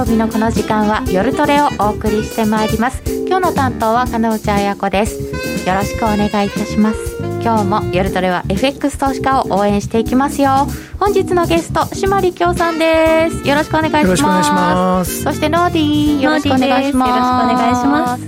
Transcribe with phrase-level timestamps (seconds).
[0.00, 3.02] 曜日のこの時間は夜トレをお送りしてまいります。
[3.26, 5.20] 今日の担当は金内彩子です。
[5.68, 7.18] よろしくお願いいたします。
[7.42, 10.66] 今日も夜トレは FX 投資家を応援していきますよ。
[10.98, 13.46] 本日のゲスト島利京さんです。
[13.46, 15.22] よろしくお願いします。
[15.22, 16.22] そしてノーディー。
[16.22, 17.10] よろしくお願いします。
[17.10, 18.24] よろしくお願いします。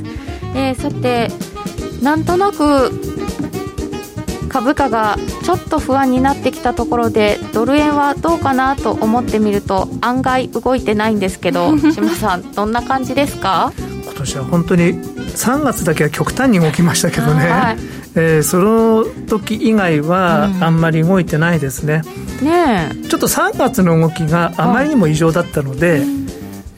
[0.54, 1.30] えー、さて
[2.02, 3.11] なんとなく
[4.52, 13.72] 株価がちょっと不安になってきたところでドル円はどうかなと思ってみると案外動いてないんですけど 島さんどんな感じですか？
[13.78, 17.78] 今年は本当に3月だけは極端に動きましたけどね、はい、
[18.14, 22.02] えー、その時以外はあんまり動いてないですね、
[22.40, 26.02] うん、ねちょっと3月の動きがあまりにも異常だったので、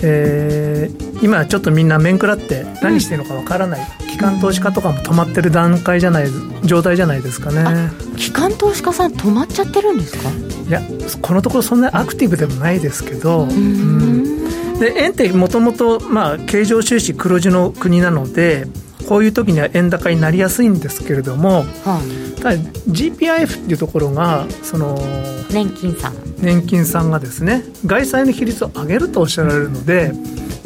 [0.01, 6.27] えー、今ちょっとみんな面食らって何してるのかわからない、うん、機関投資家とかも止まってる段階じゃない
[6.65, 7.91] 状態じゃないですかね。
[8.17, 10.31] 機関投資家さん止まっちゃってるんですか？
[10.69, 10.83] いや
[11.23, 14.79] このところそんなアクティブでもないですけどうん。
[14.79, 16.01] で円ってもともと
[16.47, 18.67] 経常収支黒字の国なので
[19.09, 24.99] こういう時には円高になりやすいんですけれども、はあ、ただ GPIF っていうところがその
[25.51, 26.15] 年金さん。
[26.39, 30.13] 年金さんがですね外債の比率を上げるとおっしゃられるので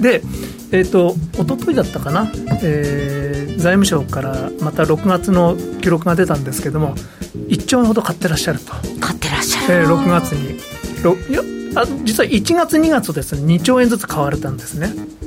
[0.00, 0.22] で
[0.70, 1.14] えーと、
[1.44, 2.30] と一昨日だったかな、
[2.62, 6.94] えー、財務省からまた6月の記録が出たんですけども
[7.48, 8.72] 1兆円ほど買ってらっしゃると。
[9.00, 10.58] 買ってらっしゃる、えー、6月に。
[11.30, 11.42] いや
[11.74, 15.17] あ実は1月2月とですね2兆円ずつ買われたんですね、うん、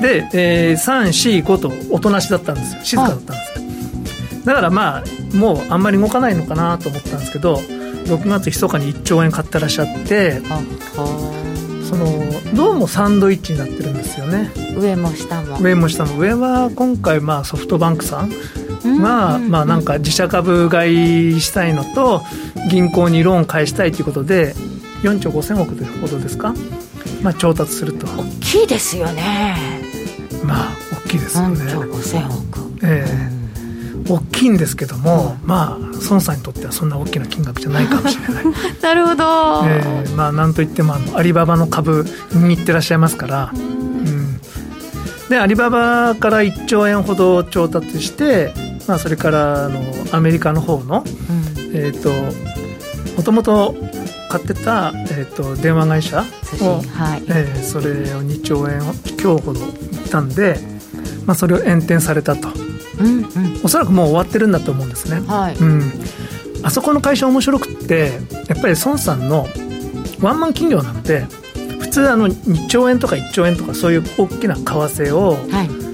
[0.00, 2.80] で、えー、345とおとなしだったんですよ。
[2.84, 4.44] 静かだったんですよ。
[4.44, 10.40] だからまあもうあんまり動かないのかなと思ったんですけど6月密かに1兆円買ってらっしゃって
[11.84, 12.06] その
[12.54, 14.50] どうもサンドイッチになってるんですよね。
[14.76, 15.58] 上も下も。
[15.60, 16.18] 上も下も。
[16.18, 18.30] 上は今回まあソフトバンクさん
[19.02, 22.22] が、まあなんか自社株買いしたいのと
[22.70, 24.54] 銀行にローン返したいということで
[25.02, 26.54] 4兆5000億というほどですか、
[27.22, 27.89] まあ、調達する
[28.50, 29.54] きいですよね。
[30.44, 31.60] まあ大きいですよね。
[31.64, 32.84] 4兆5000億。
[32.84, 33.36] ええ。
[33.36, 33.40] ー
[34.08, 38.44] 大きいんですけども、うん、まあ孫さんにとってはそんな大きな金額じゃないかもしれない。
[38.82, 39.24] なるほど、
[39.68, 44.40] えー、まあなんといってもあのアリババの株に行ってらっしゃいますから、うん、
[45.28, 48.52] でアリババから1兆円ほど調達して、
[48.88, 52.10] まあ、それからあのアメリカの方の、うん、えっ、ー、と
[53.16, 53.76] もともと
[54.30, 56.24] 買ってた、えーと、電話会社
[56.62, 57.22] を、はい。
[57.28, 58.80] えー、それを2兆円
[59.16, 60.58] 強ほどいったんで、
[61.26, 62.48] まあ、それを延転されたと、
[63.00, 65.56] うんうん、おそらくもう終わってるんだと思うんですね、はい。
[65.56, 65.92] うん、
[66.62, 68.12] あそこの会社面白くって
[68.48, 69.48] やっぱり孫さんの
[70.20, 71.26] ワンマン企業なので
[71.80, 75.89] 普通あの2兆円とか1兆円とかそういう大きな為替を、はい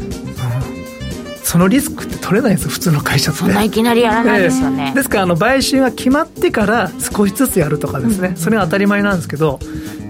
[1.57, 3.41] そのリスクって取れないんですよ普通の会社って。
[3.41, 9.59] そんないきなりやらないですよね、えー、ですからあの買収が決まってから少しずつやるとかですね、うん、それが当たり前なんですけど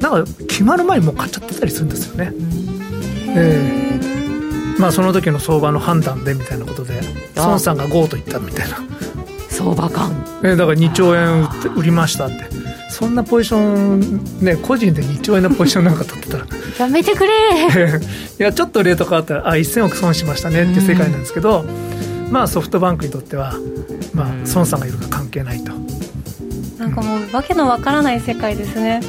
[0.01, 2.33] なんか決まる前にもう買っちゃってたりするんですよね、
[3.29, 7.01] えー、まあその時の相場の判断でみたいなことで
[7.37, 8.79] 孫さんが GO と言ったみたいな。
[9.49, 10.11] 相場感、
[10.43, 12.45] えー、だから2兆円売りましたって
[12.97, 16.47] そんなポジションね個人で2兆円のポジションなんか取ってたら。
[16.81, 17.31] やめてくれ。
[18.41, 21.67] いやちょっとレート変わったらあ1000億損しましたねって世界なんですけど、
[22.31, 23.55] まあソフトバンクにとっては
[24.15, 25.73] まあ孫さんがいるか関係ないと。
[26.79, 29.01] なんかもうわけのわからない世界ですね。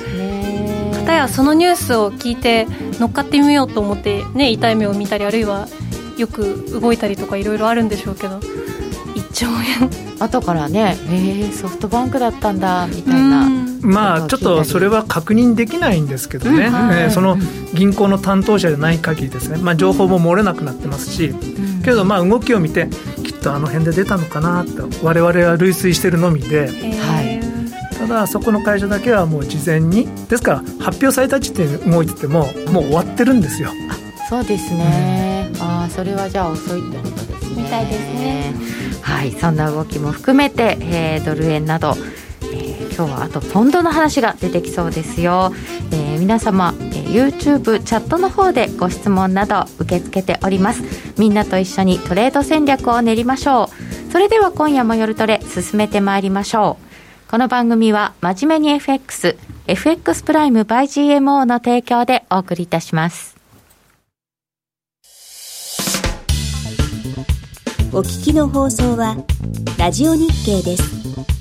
[1.05, 2.67] 片やそのニュースを聞いて
[2.99, 5.69] 乗っかってみようと思ってね痛い目を見たりあるいは
[6.17, 8.39] よく動いたりとかいろいろあるんでしょうけど
[9.15, 9.47] 1兆
[9.81, 9.89] 円。
[10.19, 17.37] 後からねえー、ソフトバンクだったんだみたいなまあちょっとそれは確認できないんですけどね、うんはい、えー、その
[17.73, 22.87] 銀行の担当者でない限りですね、まあ、情報も漏れなくなってますし、うん、けどまあ動きを見て
[23.23, 27.21] きっとあの辺で出たのかなと我々は類推してるのみで、は
[27.91, 33.69] い、ただそこの会社だけはもう事前にですから発表された時点で動いててももう終わってるんですよ。
[34.29, 37.63] そうですね、うん、ああそれはじゃあ遅いってことですね。
[37.63, 38.53] みたいですね。
[39.01, 39.31] はい。
[39.31, 41.95] そんな動きも含めて、えー、ドル円など
[42.97, 45.51] 今日はあとポンドの話が出てきそうですよ、
[45.91, 50.81] えー、皆様、えー、YouTube チャットの方でご質問など受け付けております。
[51.19, 53.69] みんなと一緒にトレード戦略を練りましょ
[54.09, 54.11] う。
[54.11, 56.79] それでは今夜も夜トレ進めてまいりましょ
[57.27, 57.29] う。
[57.29, 63.37] この番組は真面目に FX FX プライム by GMO の提供でお送りいたします。
[67.93, 69.17] お聞きの放送は
[69.77, 71.36] ラジオ日経です。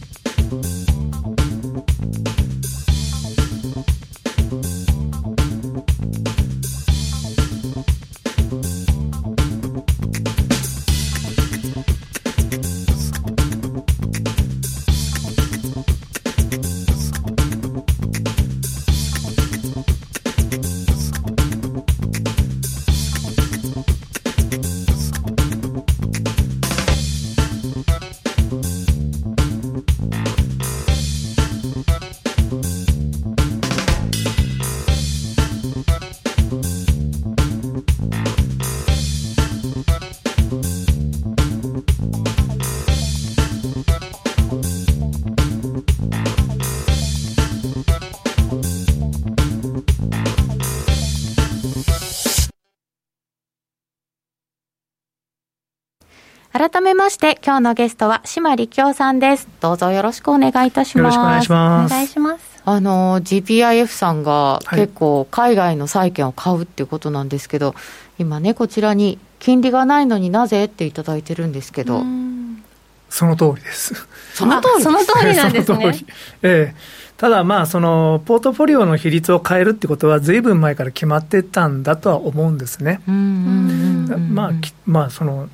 [56.77, 59.49] 改めまして今日のゲストは島力夫さんです。
[59.63, 61.17] どうぞよろしくお願いいたします。
[61.17, 61.93] よろしくお願いします。
[61.95, 62.63] お願いします。
[62.67, 67.77] あの GPIF さんが結構海外の債券を買うっていうことなんですけど、はい、
[68.19, 72.03] 今ねこちらに金利がないのになぜっていただいてるんですけど。
[73.09, 73.95] その通りです。
[74.35, 75.95] その通りその通りなんですね。
[76.43, 76.77] ええ。
[77.17, 83.01] ただまあそのポートフォリオの比率を変えるってことはずいぶん前から決まってたんだとは思うんですね。
[83.07, 84.53] まあ
[84.85, 85.49] まあその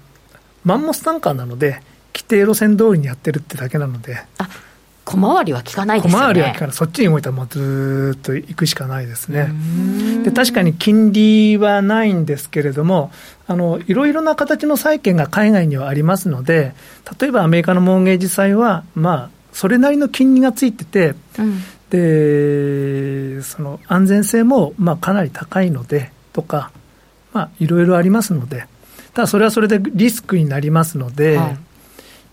[0.65, 1.83] マンモス単価なので、
[2.15, 4.23] 規定路線通りにやってるってだけなので。
[4.39, 4.49] あ
[5.05, 6.25] 小回りは効かないですよね。
[6.25, 6.77] 小回りは効かない。
[6.77, 9.49] そっちに動いたらもうずっと行くしかないですね。
[10.23, 13.11] で、確かに金利はないんですけれども、
[13.49, 16.75] あの、いろいろな形の債券が海外にはありますので、
[17.21, 21.61] 例えばアメリカのモーゲージ債は、まあ、それなりの金利がついてて、うん、
[21.91, 26.71] で、その安全性も、まあ、かなり高いので、とか、
[27.33, 28.67] まあ、いろいろありますので、
[29.15, 31.59] ただそれはそれでリスクになりますので、はい、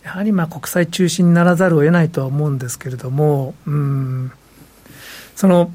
[0.03, 4.31] やはりまあ国際中心にならざるを得ないとは思うんですけれども、うん、
[5.35, 5.71] その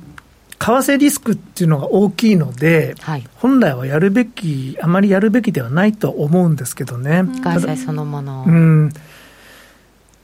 [0.59, 7.25] 為替リスクっていうのが大きいので、はい、本来はやるべき、あまりやるべきではないと思うんですけどね。
[7.25, 8.45] 為替そのもの。
[8.47, 8.93] うん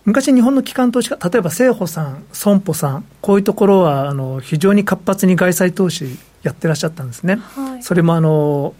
[0.06, 7.36] 昔、日本の機関投資家、例えば生保さん、損保さん、こういうところはあの非常に活発に外債投資やってらっしゃったんですね。
[7.36, 8.74] はい、それもあの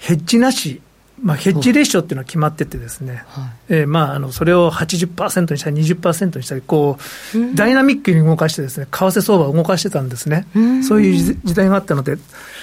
[0.00, 0.80] ヘッジなし、
[1.22, 6.96] まあ、ヘッジレシオっていうのは決まっててですね、はい、えー、まあ、あのそれを80%にしたり20%にしたりこ
[7.34, 12.16] う、うん、ダイナミックに動かしてですね為替相場を動かしてたんですね、うん、そういう時代があったので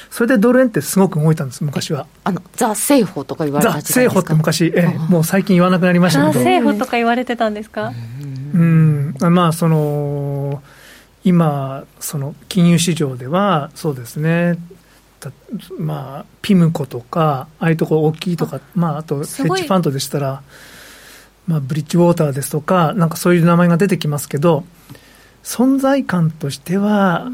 [0.10, 2.08] それでドル円ってすごく動いたんです昔は。
[2.24, 6.40] あのザ・セイホとか言われたザ・セイホって昔、えー、もう最近言わなくなりましたけど。
[6.40, 7.92] ザ・セイホとか言われてたんですか？
[8.54, 9.14] うん。
[9.20, 10.64] まあその
[11.24, 14.58] 今その金融市場ではそうですね
[15.80, 20.42] まあ、ピムコとか、ああいうところ大きいとか、まあ、あとヘッジファンドでしたら、
[21.48, 24.64] まあ、ブリッジウォーターですとか、なんかそういう名前が出てきますけど、
[25.44, 27.28] 存在感としては、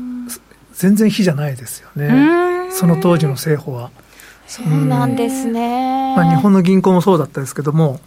[0.73, 3.91] 全然非じゃないですよね、その当時の政府は。
[4.47, 7.99] そうなんですね、まあ、日本の銀行もそうだったですけども、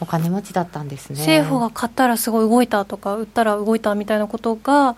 [0.00, 1.18] お金持ちだったんですね。
[1.20, 4.96] 政府が買ったらすごい動いたとか、売ったら動いたみたいなことが、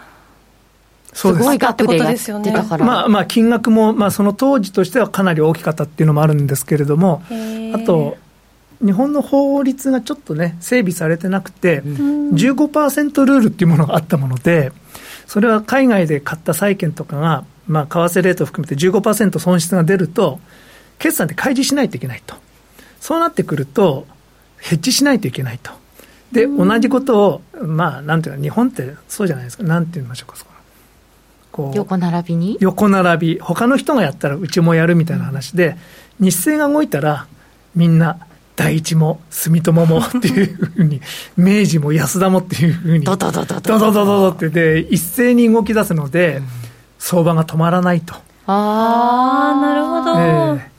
[1.14, 2.84] すごい額でやってたから。
[2.84, 7.22] まあ、まあ、金額も、まあ、その当時としてはかなり大きかったっていうのもあるんですけれども、
[7.72, 8.16] あと、
[8.84, 14.72] 日本の法律がちょっとね、整備されてなくて、15%ルールっていうものがあったもので、
[15.26, 20.40] それは海外で買った債券とかが、まあ、為替レートを含めて15%損失が出ると、
[20.98, 22.34] 決算で開示しないといけないと。
[23.00, 24.06] そうなってくると、
[24.58, 25.70] ヘッジしないといけないと。
[26.32, 30.44] で、同じことを、まあ、なんていうか、日本ってそうじゃないですか、なんて言いましょうか、そ
[31.54, 32.56] ここう横並びに？
[32.60, 35.76] 横並び、他の人がやったらうちもやるみたいな話で、
[36.18, 37.26] 日清が動いたら、
[37.76, 38.18] みんな、
[38.56, 41.00] 第一も住友も っていうふうに、
[41.36, 43.78] 明治も安田もっていうふうに、ドドドドド。
[43.78, 46.42] ドドドって、で、一斉に動き出すので、
[46.98, 48.14] 相場が止まらないと。
[48.46, 50.20] ああ、なるほど。
[50.20, 50.73] えー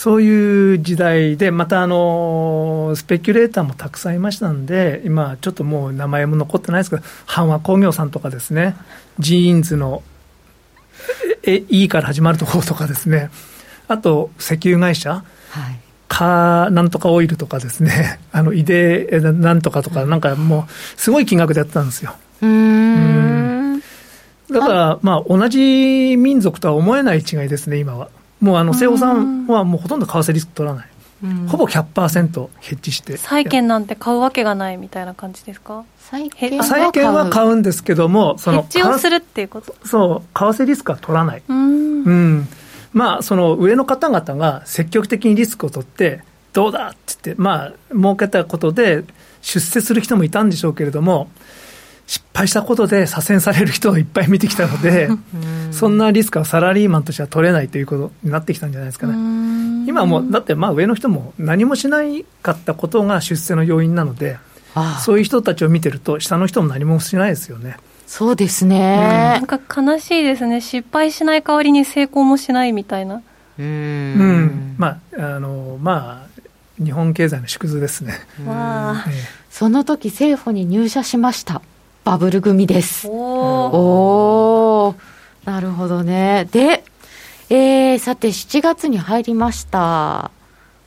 [0.00, 8.76] そういう時代で、またあのスペキュレーターもたくさんいましたんで、今、ちょっともう名前も残ってないですけど、阪和工業さんとかですね、
[9.18, 10.02] ジーンズの
[11.42, 13.28] え E から始まるところとかですね、
[13.88, 15.24] あと石油会社、はい、
[16.08, 22.14] カーなんとかオイルとかですね、 あの、イデなんとかとか、なんかもう、すごい金額でやってたんですよ。
[22.40, 23.82] うん。
[24.50, 28.08] だから、まあ、同じ民族とは思えない違いですね、今は。
[28.40, 30.86] もうあの瀬尾さんはもうほとんど為替リスク取らない、
[31.48, 33.16] ほぼ100%ヘッジして。
[33.16, 35.84] 債券なんて買うわけがないみたいな感じですか？
[35.98, 36.58] 債券。
[36.58, 39.74] は買うんですけどもそのヘッジをするっていうこと？
[39.84, 41.42] そう為替リスクは取らない。
[41.48, 42.48] うん。
[42.92, 49.04] まあその上の方々が積極的にリスクを取ってどうだって言ってまあ儲けたことで
[49.42, 51.30] 出世する人もいたんでしょうけれども
[52.10, 55.08] 失敗したことで左遷される人をいっぱい見てきたので、
[55.70, 59.14] そんなリスクはサラリーマンとしては取れないということになってきたんじゃないですかね。
[59.86, 64.38] 今もだってまあ上の人も何もしないかったことが出世の要因なので、
[65.04, 67.76] そういう人たちを見てると、下の人も何もしないですよね。
[68.08, 73.22] そうですね、なんか悲しいですね、失敗しない代わりに成功もしないみたいな。
[73.56, 78.14] うん、まあ、あの、まあ、日本経済の縮図ですね。
[78.44, 79.14] わええ、
[79.48, 81.62] その時政府に入社しました。
[82.04, 83.08] バブル組です。
[83.08, 84.94] おお
[85.44, 86.48] なるほどね。
[86.50, 86.84] で、
[87.48, 90.30] えー、さて7月に入りました。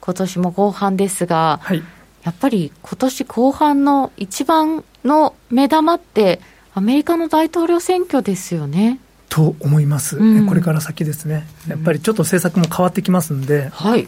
[0.01, 1.83] 今年も後半ですが、はい、
[2.23, 6.41] やっぱり今年後半の一番の目玉って
[6.73, 8.99] アメリカの大統領選挙ですよね。
[9.29, 14.07] と思います、うん、これから先ですね、やっぱりちょっと政策も変わってきますんで、はい、うん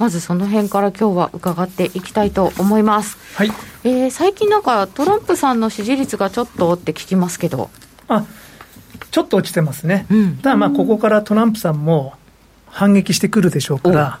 [0.00, 3.18] まずその辺から今日は伺っていきたいと思います。
[3.36, 3.52] はい。
[3.84, 7.68] えー、最近なんかトランプさんの支持率がちょっとって聞きますけど。
[8.08, 8.24] あ、
[9.10, 10.06] ちょっと落ちてますね。
[10.10, 12.14] うん、ただまあここからトランプさんも
[12.64, 14.20] 反撃してくるでしょうから、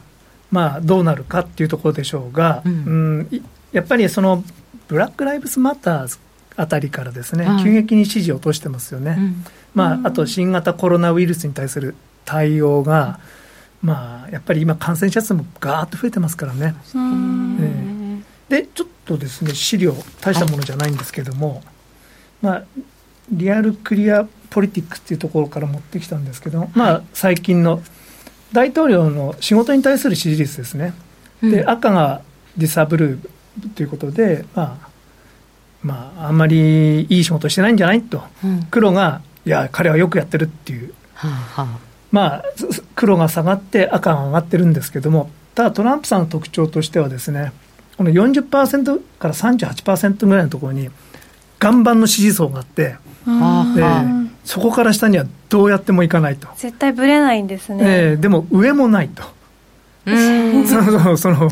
[0.50, 4.44] まあどうなるかっていうところでしょうが、うん、うんやっぱりその
[4.88, 6.18] ブラック・ライブズ・マターズ
[6.56, 9.16] あたりからですね、はい、急激に支持を落としてますよね。
[9.18, 9.44] うん、
[9.74, 11.94] まああと新型コロナウイルスに対する
[12.26, 13.18] 対応が、
[13.82, 16.74] まあ、やっぱり今、感染者数もガーッと増えてますからね。
[16.94, 21.62] えー、で、ちょっとですね、資料、大したものじゃないんですけども、はい、
[22.42, 22.64] まあ、
[23.30, 27.82] リアルクリアポリティックっていうところから持ってきたんですけど、まあ、最近の
[28.52, 30.92] 大統領の仕事に対する支持率ですね。
[31.42, 32.22] で、赤が
[32.56, 33.28] ディサブルー
[33.74, 34.90] ということで、まあ、
[35.82, 40.92] まあ、あんまりいい仕事してないんじゃないと、うん、黒が、いや、彼はよくやってるっていう。
[41.14, 42.44] はあはあまあ、
[42.94, 47.52] 黒が下がって赤が上がってるんですけども、ただトランプさんの特徴としてはですね、
[47.96, 50.90] この40%から38%ぐらいのところに、
[51.62, 56.48] 岩盤の支持層があって、えー、そこから下にはどうやってもいかないと。
[56.56, 57.84] 絶対ぶれないんですね。
[57.84, 59.22] えー、でも上もないと。
[60.06, 61.50] そのその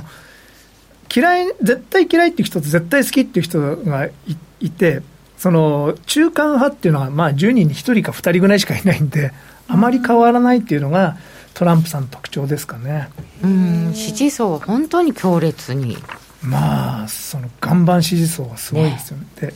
[1.15, 4.13] 嫌い絶対嫌いっていう人と絶対好きっていう人がい
[4.61, 5.03] いて
[5.37, 9.33] その中間派っていうのはまあ10人に1人か2人ぐらいしかいないんで
[9.69, 11.17] あまり変わらないっていうのが
[11.55, 13.09] トランプさんの特徴ですかね。
[13.43, 15.99] うん支持層は本当に強烈に。
[16.43, 19.25] まあその岩盤支持層はすごいですよね。
[19.43, 19.55] ねで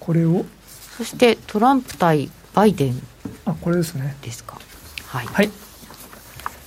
[0.00, 0.44] これを
[0.96, 3.00] そしてトランプ対バイデン
[3.44, 4.16] あこれですね。
[4.22, 4.58] ですか。
[5.06, 5.26] はい。
[5.26, 5.50] はい、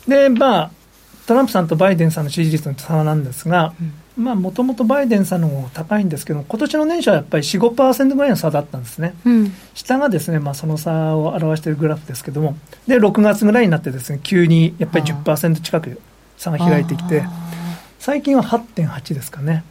[0.07, 0.71] でまあ
[1.27, 12.55] トランプさんとバイデンさんの支持率の差なんですが、うんもともとバイデンさんの方が高いんですけど、今年の年初はやっぱり4、5%ぐらいの差だったんですね、うん、下がですね、まあ、その差を表しているグラフですけども、
[12.87, 16.01] で6月ぐらいになってです、ね、急にやっぱり10%近く
[16.37, 17.23] 差が開いてきて、
[17.99, 19.63] 最近は8.8ですかね、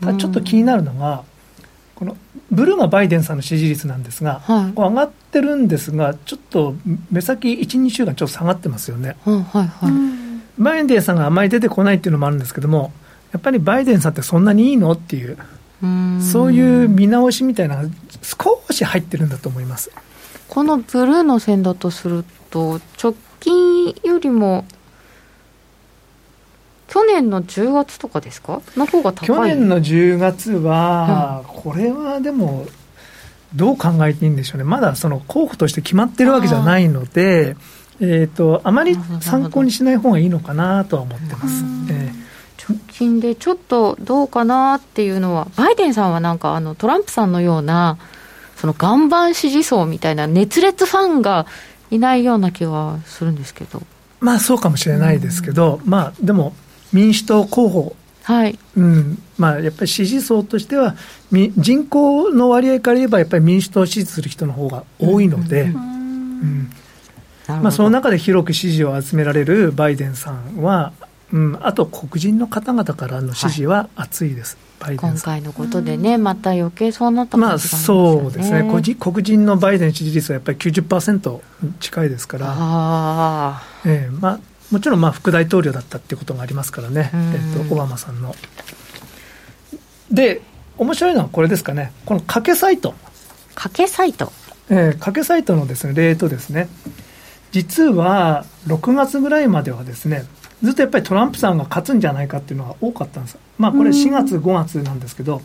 [0.00, 1.24] ただちょっと気になるのが、
[1.94, 2.16] この
[2.50, 6.74] ブルーがバイデンさんの支持率なんですが、はい、上がってるんですが、ちょっと
[7.10, 9.16] 目先1、2週間、ちょっと下がってますよね。
[9.24, 9.68] はいはい、
[10.62, 12.92] バイデンさんがあまり出てこないっていうのもあるんですけども、
[13.32, 14.92] やっぱりバイデンさんってそんなにいいの？
[14.92, 15.36] っていう、
[15.82, 17.82] うそういう見直しみたいな
[18.22, 19.90] 少し入ってるんだと思います。
[20.48, 24.64] このブルーの線だとすると、直近よりも
[26.88, 28.62] 去年の10月とかですか？
[28.76, 29.26] の方が高い。
[29.26, 32.66] 去年の10月は、うん、これはでも、
[33.54, 37.62] どう考えていいんでしょうね、まだその候補として決まってるわけじゃないので、あ,、
[38.00, 41.64] えーと、あまり参考にしない方がいいのかなとは思ってます。
[41.90, 42.27] えー直
[42.92, 47.98] 近でちょっとどうかなっていうのは、バイデンさんはなんかあのトランプさんのような、
[48.56, 51.46] その岩盤支持層みたいな熱烈ファンが
[51.90, 53.82] いないような気がするんですけど。
[54.20, 56.54] まあそうかもしれないですけど、うん、まあでも
[56.92, 57.96] 民主党候補、
[58.28, 58.58] はい。
[58.76, 59.22] うん。
[59.38, 60.96] まあ、やっぱり支持層としては、
[61.30, 67.62] 人口の割合から言えば、やっぱり民主党を支持する人の方が多いので、うん、うん。
[67.62, 70.92] まあ、その中で広く支持を集められるバイデンさんは、
[71.32, 74.34] うん、あと黒人の方々からの支持は厚い。
[74.34, 78.62] です、はい、今回のことでね、また余計そうなったまあ、そうですね。
[78.62, 81.40] 黒人、黒人のバイデン支持率はやっぱり90%
[81.80, 88.34] 近いですから、あえーまあ、もちろんまあ副大統領だったっていうことがありますからね、えーと、オバマさんの。
[90.10, 90.40] で、
[90.78, 92.94] 面白いのはこれですかね、この賭けサイト。
[93.54, 94.32] 賭けサイト。
[94.70, 96.68] えー、賭けサイトのです、ね、レートですね、
[97.52, 100.24] 実は6月ぐらいまではですね、
[100.62, 105.42] ずっとやっぱりトランプさんが勝つんじゃないかっていうのが多かったんです、まあ、これ4月、5月なんですけど、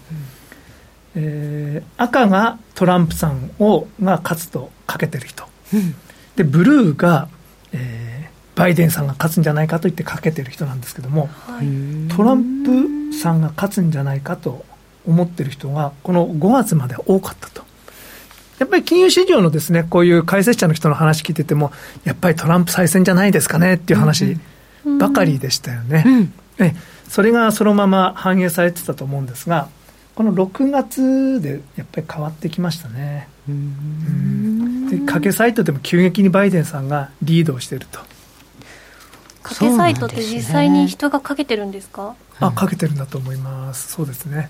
[1.16, 5.46] えー、赤がトランプさんをが勝つとかけてる人、
[6.36, 7.28] でブルーが、
[7.72, 11.30] えー、バイデンさんが勝つんじゃないかと言ってかけてる人なんですけども、
[12.16, 12.64] トラン
[13.12, 14.66] プさんが勝つんじゃないかと
[15.06, 17.64] 思ってる人が、この5月まで多かったと。
[18.60, 21.72] やっぱり金融市場のですね、こういう解説者の人の話聞いてても、
[22.06, 24.38] やっぱりトランプ再選じゃないですかねっていう話
[25.00, 26.04] ばかりでしたよね。
[26.06, 26.76] うんえ
[27.10, 29.68] それがそのまま反映されてたと思うんですが、
[30.16, 33.28] この6月でやっぱり変わってきましたね。
[33.48, 38.00] うんで賭けサイトでも急激にバイデンさんがリードをしていると。
[39.44, 43.92] 賭けサイトって実際に人がかけてるんですか、ね、あかけてるんだと思います。
[43.94, 44.50] そうですね。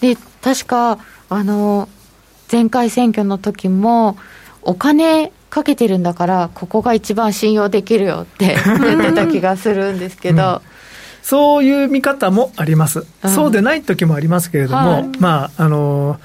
[0.00, 0.98] で確か
[1.28, 1.88] あの
[2.50, 4.18] 前回選挙の時も
[4.62, 10.42] お金かけてるんだから、ここが一番信用できるよって 言ってた気がするんですけど。
[10.42, 10.60] うん。
[11.22, 16.18] そういう見方もあります、うん、そうでない時もありますけれども、はい、まあ、あの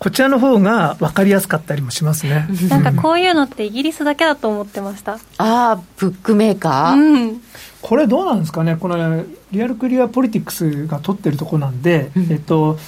[0.00, 2.48] こちらの方が分かりやすかったりもしますね。
[2.68, 5.12] なんかこういうのってイギリスだけだと思ってました。
[5.12, 7.40] ああ、ブックメーカー、うん。
[7.80, 12.28] これどうなんですかね、このリアルクリアポリティクスが取ってるところなんで、うん。
[12.30, 12.78] えっと、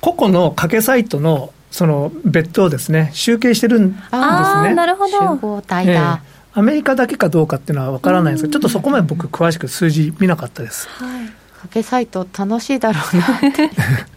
[0.00, 4.08] 個々の掛けサイトのその別途をですね、集計してるんですね。
[4.12, 5.36] ああ、なるほ集ど。
[5.36, 6.22] 合体ええだ。
[6.54, 10.88] アメリカだけかどうかっていうのは分からないんですけど、ちょっとそこまで僕、詳しく数字見なかったです。
[10.88, 11.26] はい。
[11.58, 13.70] 掛けサイト楽しいだろうなって。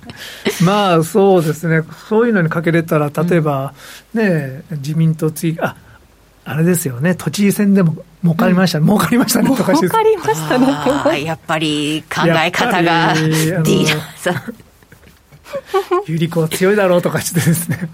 [0.63, 3.73] まあそうですね、そういうのにかけれたら、例えば、
[4.13, 5.75] ね、自民党追あ
[6.43, 11.23] あれですよね、都知事選でも儲かりました、儲かりましたねとかしてわかりましたね。
[11.23, 14.70] やっぱり考え方がディーラーさん。
[16.07, 17.89] 有利子は強いだろうとかしてですね、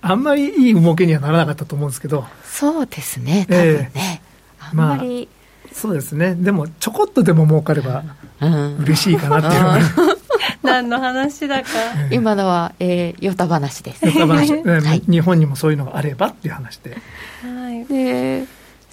[0.00, 4.22] あんまりいい儲けにはならなかったと思うんですけど、そうですね、多分ね。
[4.60, 5.28] あんまり、
[5.72, 8.04] そうですね、でもちょこっとでも儲かれば
[8.40, 8.76] うん。
[8.78, 9.78] 嬉しいかなっていうのが、
[10.62, 11.68] 何の話だか。
[12.10, 14.04] 今のは、えー、ヨタ話です。
[14.04, 14.52] ヨタ話。
[14.52, 15.02] ねはい。
[15.08, 16.96] 日本にもそういうのがあればっていう話で。
[17.42, 17.84] はい。
[17.86, 18.44] で、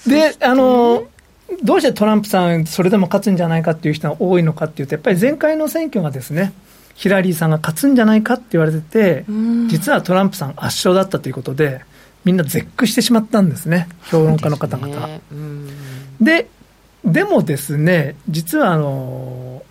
[0.05, 1.05] で、あの、
[1.63, 6.51] どうしてトランプさん、それでも勝つんじゃないかっていう人が多いのかっていうと、やっぱり前回の選挙がですね、
[6.97, 9.69] ヒラリーさんが勝つんじゃないかって言われてて、うん。
[9.69, 11.81] 実はトランプさん圧勝だったということで、
[12.25, 15.07] みんな絶句してしまったんですね、評論家の方々。
[16.19, 16.49] で、
[17.05, 19.61] でもですね、実はあの、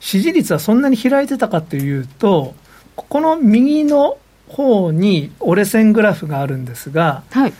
[0.00, 2.54] 支持率はそんなに開いてたかというと、
[2.96, 4.16] ここの右の
[4.48, 7.52] 方に折れ線グラフがあるんですが、はい。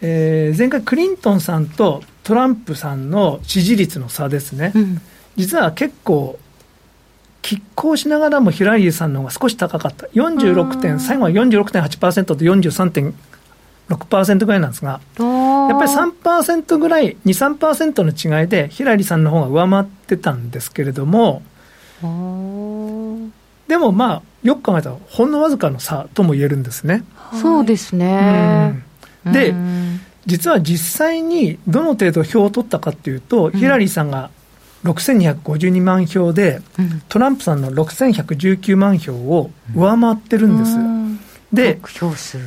[0.00, 5.00] えー前回クリントンさんとトランプさんの支持率の差ですね、うん。
[5.36, 6.38] 実は結構、
[7.44, 15.24] 拮抗しながらもヒラリーさんの方が少し高かった、46点、最後は46.8%と43.6%ぐらいなんですが、や
[15.68, 21.42] やっぱり3%ぐらい、2、3%の違いで、ヒラリーさんの方が上回ってたんですけれども、
[23.68, 27.04] でもまあ、よく考えたら、ほんのわずかの差とも言えるんですね。
[27.42, 28.82] そうですね。
[29.26, 29.32] うん。
[29.32, 30.00] でうん。
[30.24, 34.30] 実は実際にどの程度票を取ったかっていうと、ヒラリーさんが
[34.84, 40.76] 6252万票で、うんトランプさんの6119万票を上回ってるんです。
[40.76, 41.20] うん
[41.52, 42.38] で得票数。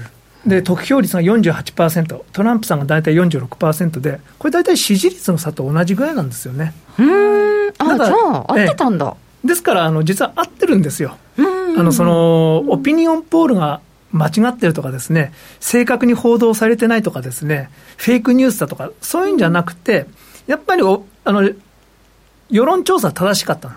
[0.45, 6.73] で、得票率が48%、トランプさんが大体46%で、これ大体支持率の差と同じぐらいなんですよね。
[6.97, 7.73] うーん。
[7.79, 9.15] あ、じゃあ、合ってたんだ。
[9.43, 11.17] ですから、あの実は合ってるんですよ。
[11.37, 20.07] うんあのそのオピニオンポールが間違ってるとかですね、正確に報道されてないとかですね、フェイクニュースだとか、そういうんじゃなくて、
[20.47, 21.47] やっぱりおあの
[22.49, 23.75] 世論調査は正しかったの、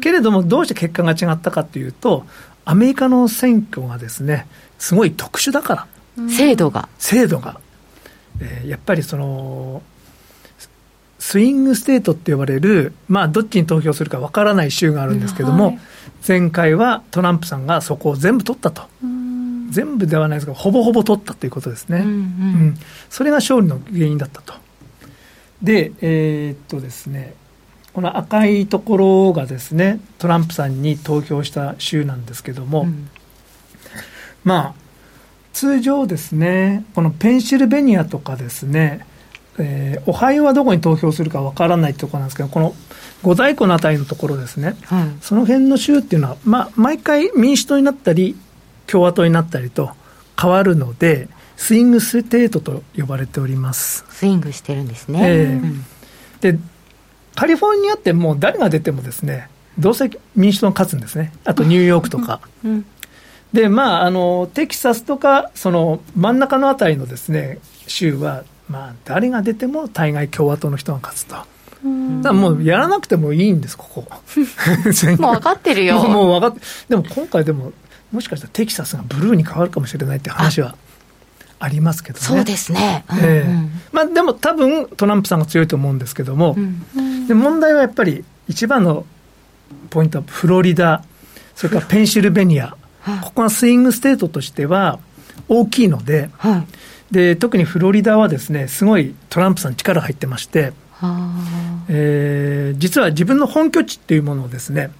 [0.00, 2.24] けれども、どうして結果が違ったかというと、
[2.64, 4.46] アメリカの選挙がですね、
[4.78, 6.88] すごい特殊だから、制度が。
[6.98, 7.60] 制度が、
[8.40, 9.82] えーやっぱりその、
[11.18, 15.78] スイングステートって呼ばれる、まあ、どっちに投票するかわからない州があるんですけども、はい。
[16.26, 19.68] 前回はトランプさんがそこを全部取ったと、うん。
[19.70, 22.14] 全部ではないですけど、ほぼほぼ取ったということですね、うんううん
[22.68, 22.78] ん。
[23.10, 24.54] それが勝利の原因だったと。
[25.62, 27.34] で、えーっとですね、
[27.96, 33.08] この赤いところがですね、トランプさんに投票した州なんですけども、うん
[34.44, 34.74] まあ、
[35.54, 39.06] 通常ですね、このペンシルベニアとかですね、
[39.56, 42.74] えーオハイオはどこに投票するかわからないところなんですけど、この
[43.22, 45.08] 五大湖のあたりのところですね、はい。
[45.22, 48.36] その辺の州っていうのは、まあ、毎回民主党になったり、
[48.86, 49.92] 共和党になったりと
[50.38, 54.04] 変わるので、スイングステートと呼ばれております。
[54.10, 55.20] スイングしてるんですね。
[55.22, 55.84] ええうん
[56.42, 56.58] で、
[57.36, 61.32] カリフォルニアってもう誰が出てもですね、どうせ民主党が勝つんですね。
[61.44, 62.40] あとニューヨークとか。
[62.64, 62.86] うん
[63.52, 71.36] で、まあ、あの、テキサスとか、その真ん中のあたりのですね、州は、まあ、誰が出ても大概共和党の人が勝つと。
[72.22, 74.06] だもうやらなくてもいいんです、ここ。
[75.18, 75.96] もう分かってるよ。
[76.00, 77.72] もうもう分かって、でも今回でも、
[78.12, 80.74] もしかしたらテキサスがブルーに変わるかもしれないって話は
[81.58, 82.24] ありますけどね。
[82.24, 83.04] そうですね。
[83.10, 89.06] うんええうんまあでも多分トランプさんが強いと思うんですけども、うんで問題はやっぱり一番の
[89.90, 91.02] ポイントはフロリダ、
[91.54, 94.98] それからペンシルベニア、はいここがスイングステートとしては
[95.48, 97.14] 大きいので、はい。
[97.14, 101.30] で特にフロリダはですね、すごいトランプさん力入ってまして、は
[101.88, 104.90] えー実は自分の本拠地っていうものをですね、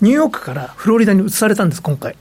[0.00, 2.16] ニューヨークからフロリダに移されたんです、今回。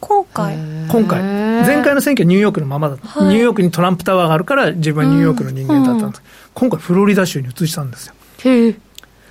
[0.00, 0.56] 今あ回
[0.88, 1.22] 今回。
[1.22, 3.28] 前回の選挙はニューヨークのままだった、はい。
[3.28, 6.22] ニューヨークにトランプタワーがあるから自分はニューヨークの人間だったんです、
[6.54, 8.14] 今回フロリダ州に移したんですよ。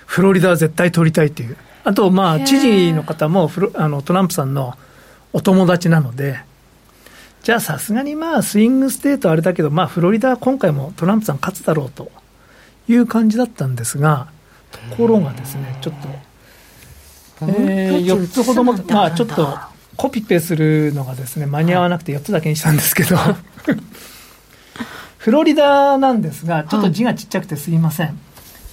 [0.05, 1.57] フロリダは絶対取りたいっていう。
[1.83, 4.75] あと、まあ、知事の方もフロあのトランプさんの
[5.33, 6.39] お友達なので、
[7.43, 12.11] じゃあさすがにまあ、スイングステートあれだけど、まあ、フロリダは今回もトランプさん勝つだろうと
[12.87, 14.27] いう感じだったんですが、
[14.71, 16.07] ところがですね、ちょっと、
[17.47, 19.57] えー、4つほども、まあ、ちょっと、
[19.99, 23.17] コピペするのがですね間に合わなくて4つだけにしたんですけど、
[25.19, 28.17] フロリダなんですがちょっと字がちっちゃくてすいません、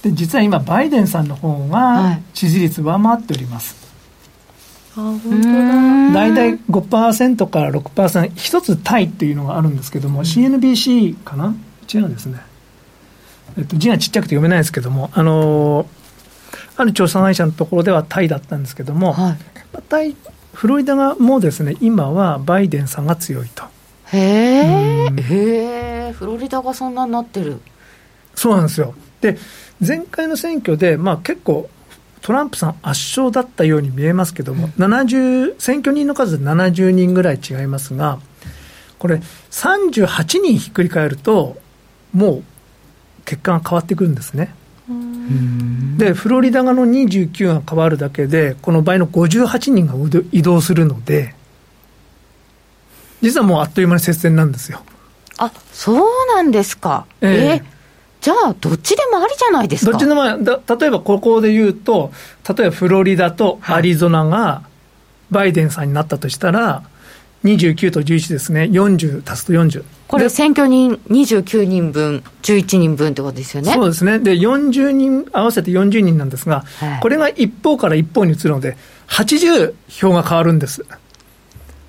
[0.03, 3.75] で実は今バイデンさんの方が支持率上回っております、
[4.95, 5.49] あ本当
[6.13, 6.13] だ。
[6.13, 11.53] 大体5%から6%一つタイっていうのがあるんですけども、CNBC かな？
[11.93, 12.39] 違うんですね、
[13.57, 15.87] えっと、字がちっちゃくて読めないですけどもあのー
[16.77, 19.37] ある調査会社のところではタイだったんですけども、はい。
[19.89, 20.15] タイ
[20.57, 23.63] フロリダがもうですね今はバイデンさんが強いと。
[24.11, 25.19] へえうん。
[25.19, 27.59] へえフロリダがそんなになってる。
[28.33, 28.95] そうなんですよ。
[29.21, 29.37] で
[29.85, 31.69] 前回の選挙で、まあ、結構
[32.21, 38.17] トランプさん圧勝だったように見えますけども、70選挙人の数で70人ぐらい違いますが
[38.97, 41.57] これ38人ひっくり返ると
[42.13, 42.43] もう
[43.25, 44.55] 結果が変わってくるんですね
[45.97, 49.95] でフロリダがの29が変わるだけでこの倍の58人が
[50.31, 51.35] 移動するので
[53.21, 54.83] 実はもうあっという間に接戦なんですよ。
[55.39, 57.05] あそうなんですか。
[57.21, 57.63] ええ。
[57.63, 57.77] え
[58.21, 59.91] じゃあどっちでもありじゃないですか。
[59.91, 62.11] どっちの前だ例えばここで言うと
[62.47, 64.63] 例えばフロリダとアリゾナが
[65.31, 66.83] バイデンさんになったとしたら
[67.43, 68.63] 29と11ですね。
[68.63, 73.73] 40足すと40これで選挙人29人分11人分ってことですよね？
[73.73, 74.19] そうですね。
[74.19, 76.99] で40人合わせて40人なんですが、はい。
[77.01, 80.85] これが一方から一方に移るので80票が変わるんです。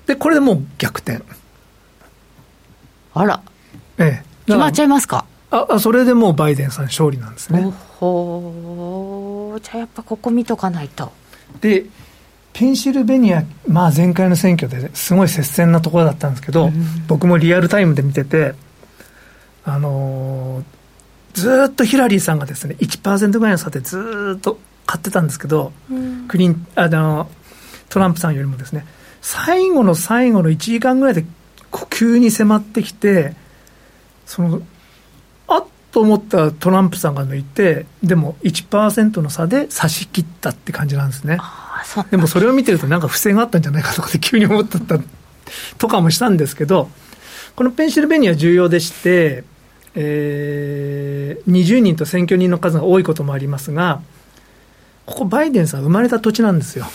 [0.05, 1.23] でこれでもう逆転。
[3.13, 3.41] あら。
[3.97, 4.23] ええ。
[4.45, 5.25] 決まっちゃいいますか？
[5.51, 7.65] ああそれでもうバイデンさん勝利なんですね。
[7.65, 9.59] おほー。
[9.61, 11.11] じゃあやっぱここ見とかないと。
[11.61, 11.85] で
[12.59, 16.71] ペンシルベニア、まあ、前回の選挙ですごい接戦なところだったんですけど、
[17.07, 18.53] 僕もリアルタイムで見てて、
[19.63, 20.63] あのー
[21.31, 25.71] ずーっとヒラリーさんがですね1%ぐらいの差でずーっと勝ってたんですけど、
[26.27, 27.29] クリンあの
[27.87, 28.85] トランプさんよりもですね
[29.21, 31.25] 最後の最後の1時間ぐらいで
[31.89, 33.35] 急に迫ってきて
[34.25, 34.61] その
[35.47, 41.37] あっと思ったトランプさんが抜いてでも1%の差で差し切ったって感じなんですね。
[41.39, 41.68] あ
[42.11, 44.99] でもそれを見てるとなんか不正があったんじゃないかとかって急に思ってた
[45.77, 46.89] とかもしたんですけど、
[47.55, 49.43] このペンシルベニア重要でして、
[49.95, 54.01] えー20人と選挙人の数が多いこともありますが、
[55.05, 56.85] ここバイデンさん生まれた土地なんですよ。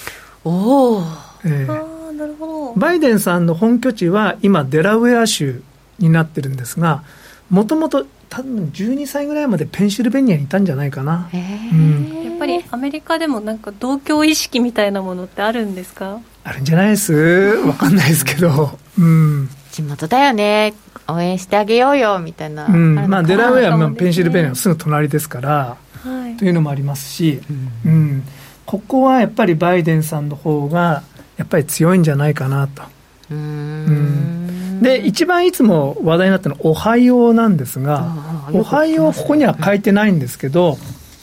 [0.45, 1.03] おお
[1.45, 2.75] えーなるほど。
[2.75, 5.63] バイデンさんの本拠地は今デラウェア州
[5.99, 7.03] になってるんですが、
[7.51, 11.29] もともと多分12歳ぐらいまでペンシルベニアにいたんじゃないかな。
[11.33, 12.25] へえ、うん。
[12.25, 16.21] やっぱりアメリカでもなんか同居意識みたいなものってあるんですか？
[16.43, 17.13] あるんじゃないです？
[17.15, 18.77] わかんないですけど。
[18.99, 19.49] うん。
[19.71, 20.75] 地元だよね。
[21.07, 22.95] 応援してあげようよみたいな、うん。
[23.09, 24.07] まあ、デラウェアもかもですね。
[24.07, 26.37] ペンシルベニアのすぐ隣ですから、はい。
[26.37, 27.41] というのもありますし、
[27.87, 28.25] うん。
[28.67, 31.03] ここはやっぱりバイデンさんの方が
[31.37, 32.83] やっぱり強いんじゃないかなと。
[33.31, 34.44] うーん
[34.85, 40.77] で、一番いつも話題になったのはオハイオなんですがあ、あオハイオはここには書いてないんですけど、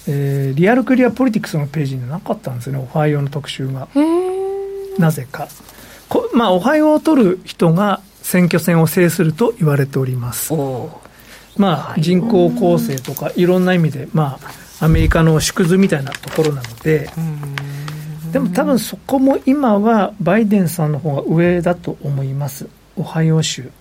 [0.08, 3.88] えーリアルクリアポリティクスのページになかったんですよね、オハイオの特集が。
[4.98, 5.48] なぜか。
[6.10, 10.54] こまあ、オハイオを取る人が選挙戦を制すると言われております。
[11.56, 14.40] まあ、人口構成とかいろんな意味で、ま
[14.80, 17.10] あ、アメリカの縮図みたいなところなので、
[18.32, 23.72] でも多分そこも今はバイデンさんの方が上だと思います、オハイオ州。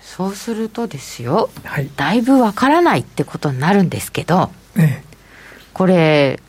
[0.00, 1.88] そうするとですよはい。
[1.96, 5.04] だいぶわからないってことになるんですけどね
[5.72, 6.40] これ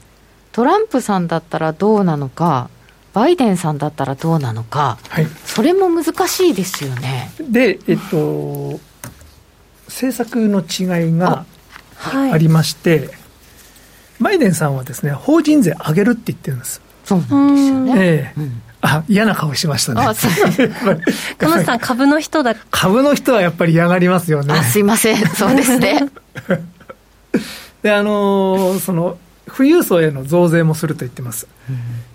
[0.51, 2.71] トランプさんだったらどうなのか
[3.13, 5.27] バイデンさんだったらどうなのかはい。
[5.45, 8.79] それも難しいですよねで、えっと、
[9.85, 11.45] 政策の違いが
[11.95, 13.09] はいありまして、
[14.19, 16.81] バイデンさんはですね、法人税上げるって言ってるんです。
[17.03, 20.01] そうなんですよねええうんあ、嫌な顔しましたね。
[20.01, 21.01] あそうやっぱり
[21.37, 24.53] 鎌田さん株の人だ株の人はやっぱり嫌がりますよね。
[24.53, 26.09] あすいませんそうですね
[27.83, 31.47] で、あのーその、富裕層への増税もすると言ってます。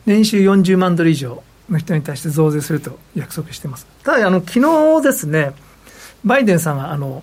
[0.07, 3.87] 年収40万ドル以上の人に対して増税すると約束してます。
[4.03, 4.61] ただ、あの、昨
[4.98, 5.53] 日ですね、
[6.24, 7.22] バイデンさんが、あの、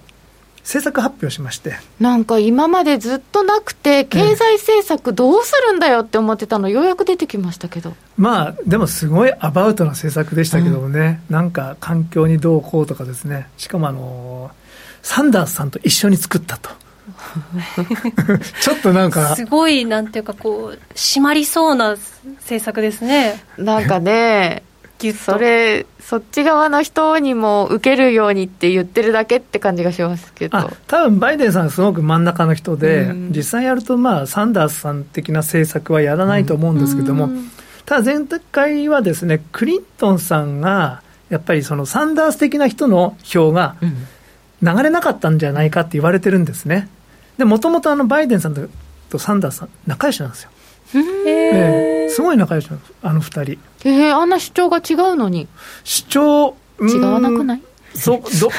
[0.63, 7.93] 政策発表しまして、なんか今までずっとなくて経済政策どうするんだよって思ってたのようやく出てきましたけど。
[8.17, 14.51] まあ、でもすごいアバウトな政策でしたけどもね、なんか環境にどうこうとかですね、しかもあの、
[15.01, 16.69] サンダースさんと一緒に作ったと。
[18.61, 21.97] ちょっとなんか、すごいなんていうかこう締まりそうな
[22.39, 23.43] 政策ですね。
[23.57, 24.63] なんかね
[25.11, 30.57] それそっち側の人にも受けるようにって言ってるだけって感じがしますけど。
[30.57, 33.31] あ多分バイデンさんはすごく真ん中の人で、うん。
[33.31, 37.29] 実際やると、まあ、サンダースさん的な政策はやらないと思うんですけども、
[37.85, 43.75] ただ前回はですね、クリントンさんが、やっぱりそのサンダース的な人の票が
[44.61, 46.89] 流れなかったんじゃないかって言われてるんですね。
[47.37, 48.69] で、もともとあのバイデンさん
[49.09, 50.51] とサンダースさん、仲良しなんですよ。
[50.95, 53.57] えー、すごい仲良しなんです、あの二人。
[53.83, 55.47] えー、あんな主張が違うのに。
[55.83, 57.61] 主張、違わなくない？
[57.93, 58.49] そど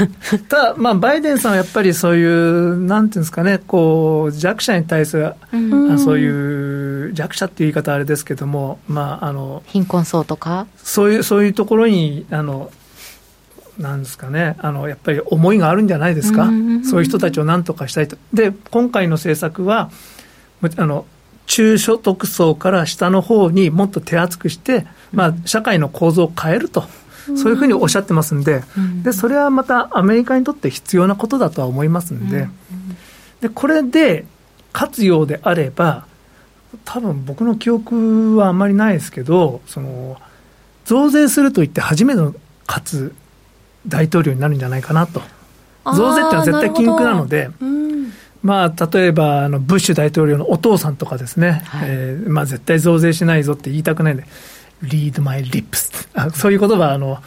[0.48, 10.66] たまあ、バイデンさんはやっぱりそういう、なんていうんですかね、こう弱者に対する、うん、そういう弱者っていう言い方あれですけども、まあ、あの貧困層とか？
[10.76, 12.70] そういうそういうところにあの
[13.78, 16.50] なんですかねあの、やっぱり思いがあるんじゃないですか、
[16.84, 18.18] そういう人たちをなんとかしたいと。
[18.34, 19.90] で、今回の政策は
[20.76, 21.06] あの
[21.46, 26.84] 中所得層から下の方にもっと手厚くして、まあ、社会の構造を変えると。
[27.36, 28.64] そういうふうにおっしゃってますんで、
[29.04, 32.48] でそれはまたアメリカにとって必要なことだとは思いますんで、
[33.40, 34.24] でこれで
[34.72, 36.04] 勝つようであれば、
[36.84, 40.16] 多分僕の記憶はあんまりないですけど、その
[40.84, 42.34] 増税すると言って初めての
[42.66, 43.14] 勝つ
[43.86, 45.22] 大統領になるんじゃないかなと。
[45.84, 47.50] 増税ってのは絶対禁句なので、
[48.42, 54.24] まあ、例えばあのブッシュ大統領のお父さんとかですね、はい、えー、まあ、絶対増税しないぞって言いたくないんで、
[54.82, 57.22] read my lips あそういう言葉あの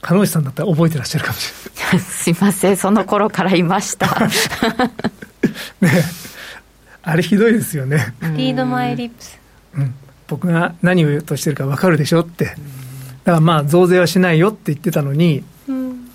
[0.00, 1.98] 鹿野さんだったら覚えてらっしゃるかもしれない。
[2.04, 2.76] すいません。
[2.76, 4.06] その頃からいました。
[5.80, 6.04] ね。
[7.02, 8.14] あれひどいですよね。
[8.20, 9.38] read my lips、
[9.76, 9.94] うん、
[10.28, 12.44] 僕が何を言おうとしてるか分かるでしょって。
[12.44, 12.56] だか
[13.24, 16.10] らまあ増税はしないよって言ってたのに、うん、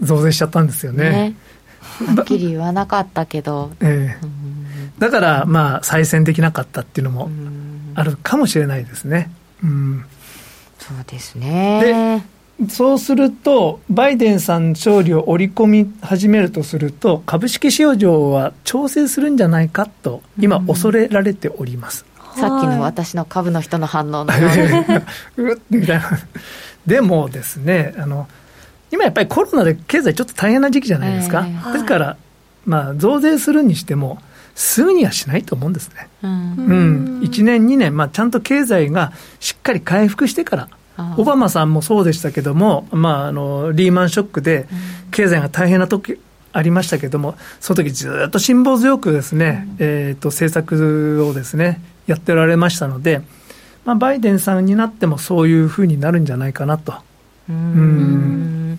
[0.00, 1.10] 増税しちゃったんですよね。
[1.10, 1.34] ね
[2.16, 4.26] はっきり言わなかったけど、ええ。
[4.98, 7.30] だからまあ再選できなかったっていうのも
[7.94, 9.30] あるかもしれないですね。
[9.62, 10.04] うん。
[10.78, 12.22] そうですね。
[12.28, 12.34] で
[12.68, 22.06] そうすると、バイデンさん勝利を織り込み始めるとすると、株式市場は調整するんじゃないかと、今、恐れられております。
[22.36, 24.26] うん、さっきの私の株の人の反応の。
[25.36, 26.18] うみたいな。
[26.86, 28.28] でもですね、あの
[28.94, 31.44] 今やっぱりコロナで経済ちょっと大変な時期じゃないですか。
[31.46, 32.16] えー、ですから、
[32.64, 34.18] まあ、増税するにしても、
[34.54, 36.08] すぐにはしないと思うんですね。
[36.22, 36.74] うん、う
[37.18, 40.68] ん、1年、2年、まあ、ちゃんと経済がしっかり回復してから、
[41.16, 44.68] オバマさんもそうでしたけども、まあ、あのリーマンショックで
[45.10, 46.20] 経済が大変な時
[46.52, 53.22] ありましたけども、その時ずっと辛抱強くですね、うん、えーと、政策をですねやっておられましたので、
[53.84, 56.94] まあ、バイデンさんになってもそういうふうになるんじゃないかなと。
[57.48, 58.78] うん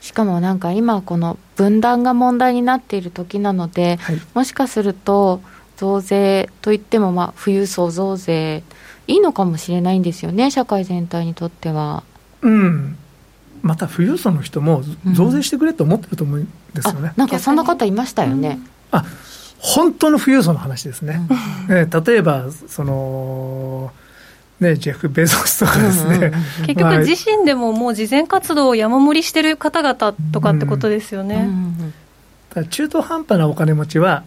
[0.00, 5.40] しかもなんか今、この分断が問題になっている時なので、はい、もしかすると、
[5.78, 8.62] 増税といっても、まあ、富裕層増税、
[9.06, 12.02] いいのかもしれないんですよね、社会全体にとっては。
[12.42, 12.98] うん
[13.62, 14.82] また富裕層の人も
[15.14, 18.60] 増税してくれと思ってると思うんですよね、うん、なんかそんな方いましたよね。
[18.92, 19.06] うん、あ
[19.58, 21.26] 本当の富裕層の話ですね。
[21.70, 23.90] うん、え例えばその
[24.60, 26.32] ね、ジェフ・ベゾスとかですね、うんうんうん、
[26.66, 31.92] 結局、自身でももう慈善活動を山盛りしてる方々とかってことですよね、うん
[32.56, 34.24] うん、中途半端なお金持ちは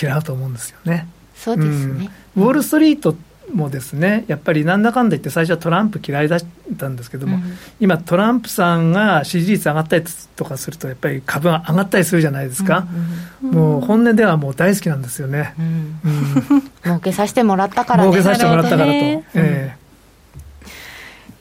[0.00, 0.92] 嫌うと思うんですよね。
[0.92, 3.16] はい、そうですね、ウォール・ストリート
[3.52, 6.40] もですねやっぱりなんだかんだ言って最初はトランプ嫌いだっ
[6.76, 7.42] たんですけども、うん、
[7.80, 10.04] 今トランプさんが支持率上がったり
[10.36, 12.86] とかするとやっぱり株が上がったりするじゃないですか、
[13.42, 16.62] うんうん、もう本音ではもう大好きなんですよね、うん。
[16.84, 19.76] 儲けさせてもらったからね儲けさせてもらったからと、ええ。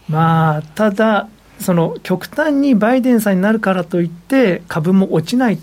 [0.09, 1.27] まあただ
[1.59, 5.59] その極端にバイデンさんになるからといって株も落ちない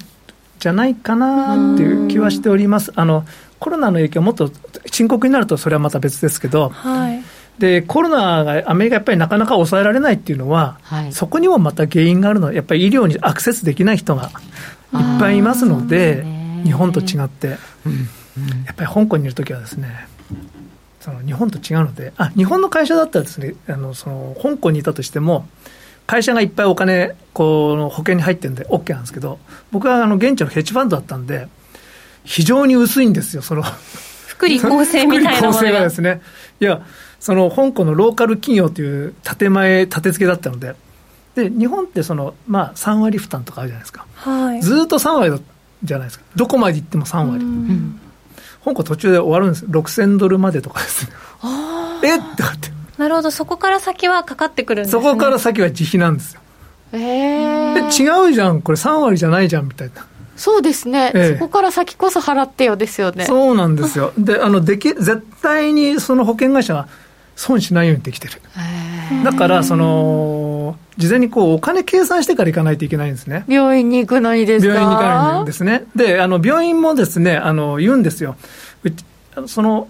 [0.58, 2.92] じゃないかなっていう気はしております。
[2.96, 3.24] あの
[3.64, 4.50] コロナの影響もっと
[4.84, 7.22] 深刻になるとそれはまた別ですけど、はい、
[7.58, 14.24] でコロナがアメリカやっぱりなかなか抑えられないっていうのは、はい、そこにもまた原因があるのはやっぱり医療にアクセスできない人が
[14.92, 16.26] いっぱいいますので
[16.62, 20.08] 日本と違って、うんうん、やっぱり香港にいるときはですね
[21.00, 25.48] その日本と違うのであ日本の会社だったらですねあのその香港にいたとしても
[26.06, 29.38] 会社がいっぱいお金この保険に入ってるんで OK なんですけど
[29.72, 31.48] 僕はあの現地のヘッジファンドだったんで
[32.24, 33.62] 非常に薄いんですよその。
[34.26, 35.80] 福利厚生みたいなものが。
[35.82, 36.20] ですね。
[36.60, 36.82] いや
[37.20, 40.74] その香港のローカル企業という建前立て付けだったので。
[41.34, 45.42] で日本ってその、まあ、3割負担とかあるじゃないですか、はい、ずっと3割
[45.82, 46.24] じゃないですか。
[46.36, 48.00] どこまで行っても3割、うん、
[48.64, 49.66] 香港途中で終わるんです。
[49.66, 51.12] 6000ドルまでとかですね。
[52.04, 52.16] え？
[52.18, 52.70] ってなって。
[52.98, 53.32] なるほど。
[53.32, 56.40] そこから先はかかってくるんです、ね、そこから先は自費なんですよ。
[56.92, 58.62] ええ違うじゃん。
[58.62, 60.06] これ3割じゃないじゃんみたいな
[60.36, 63.24] そうですね、ええ、そこから先こそ払ってよですよね。
[63.24, 64.12] そうなんですよ。
[64.18, 66.88] であのでき絶対にその保険会社は
[67.36, 68.34] 損しないようにできてる。
[69.24, 73.44] だからその事前にこうお金計算してから行かないといけないんですね。
[73.48, 74.74] 病院に行くのにですか？
[74.74, 75.84] 病院に行かないんですね。
[75.94, 78.36] であの病院もですねあの言うんですよ。
[79.46, 79.88] その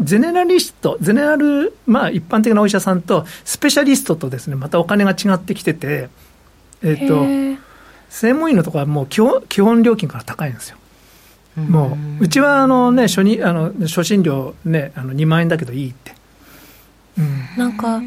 [0.00, 6.08] ゼネラリスト、ゼネラル、まあ一般的なお医者さんと、スペシャリストとですね、またお金が違ってきてて、
[6.82, 7.60] えっ、ー、と、
[8.10, 10.76] 専門医のところはもう基本基本料金から高いんですよ。
[11.56, 16.12] もううちはあの、ね、初にあの初診料、ね、あの2万円だけどいいって。
[17.18, 18.00] うん、なんか、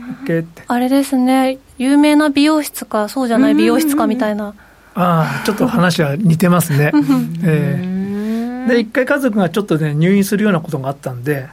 [0.68, 4.56] あれですね、有名な美容室か、そうじゃない美容室かみたいな。
[4.96, 6.92] ああ、ちょっと話は似てますね。
[7.44, 11.48] えー、で、一回家族がちょっとね、入院するようなことがあったんで、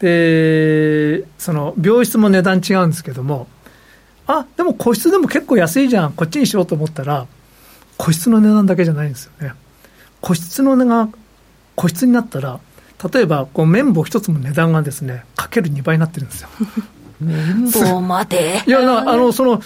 [0.00, 3.46] で、その、病室も値段違うんですけども、
[4.26, 7.26] あ、でも個室でも結構安いじゃん、こっちにしようと思ったら、
[7.96, 9.52] 個室の値段だけじゃないんですよね。
[10.20, 11.14] 個室の値段
[11.74, 12.60] 個室になったら、
[13.12, 16.48] 例えばこう綿棒一つも値段がですね、かける2倍になってるんですよ。
[17.20, 18.62] 綿棒まで？
[18.66, 19.60] いや、あの、その、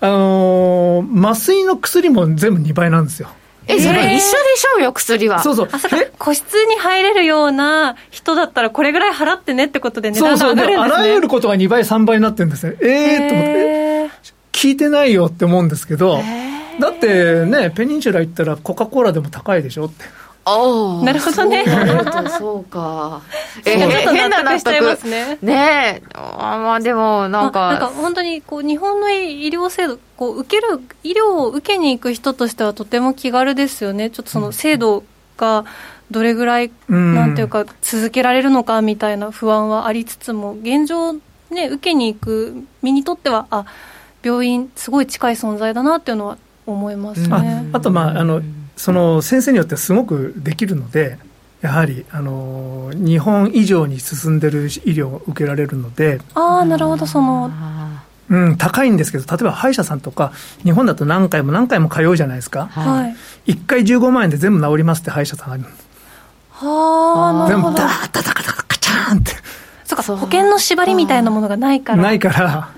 [0.00, 3.28] あのー、麻酔の薬も全部2倍なんですよ。
[3.68, 5.40] え、それ一緒でしょうよ、薬は。
[5.40, 5.68] そうそう。
[5.70, 10.76] あ、そ個室に入れるような人だったら、これぐらい払ってねってことで値段が上がるんですね。
[10.76, 10.96] そうそう。
[10.96, 12.76] あらゆることが2倍、3倍になってるんですね。
[12.80, 14.10] ええー、と思って。
[14.52, 16.20] 聞いてないよって思うんですけど、
[16.80, 20.04] だってね、ペニンシュラ行ったらコカ・コーラでも高いでしょって。
[21.04, 21.64] なるほどね。
[22.38, 23.22] そうか。
[23.64, 25.06] えー、変な納得。
[25.06, 27.68] ねねあまあでもなんか。
[27.68, 34.10] なんか本当にこう日本の医療制度、こう受ける、医療を受けに行く人としてはとても気軽ですよね。
[34.10, 35.04] ちょっとその制度
[35.36, 35.64] が
[36.10, 41.14] どれぐらい、なんていうか続けられるのかみたいな不安はありつつも、現状
[41.50, 43.64] ね、受けに行く身にとっては、あ、
[44.24, 47.64] 病院すごい近い存在だなっていうのは思いますね。
[47.72, 48.42] ああとまあ、あの、
[48.76, 51.18] その先生によってすごくできるので、
[51.60, 57.50] やはりあの日本以上に進んでる医療を受けられるので、ああ、なるほど、その。
[58.30, 60.32] うん、高いんですけど、例えば歯医者さんとか、
[60.64, 63.14] 日本だと何回も何回も通うじゃないですか、は
[63.46, 65.64] い、1回15万円で全部治りますって歯医者さんがある
[66.50, 69.32] はあ、全部ダーッダダカダカチャーンって。
[69.84, 72.02] そうか、保険の縛りみたいなものがないから。
[72.02, 72.70] ないから。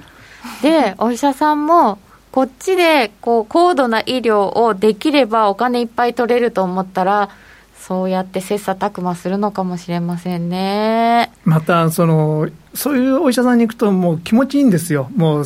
[0.63, 1.99] で、お医者さんも、
[2.35, 7.31] こっちでこう高度な医療をできればお金いっぱい取れると思ったら、
[7.79, 11.31] そうやって切磋琢磨するのかもしれませんね。
[11.45, 15.13] また、その、そういうお医者さんに行くと、もう気持ちいいんですよ。
[15.15, 15.45] もう、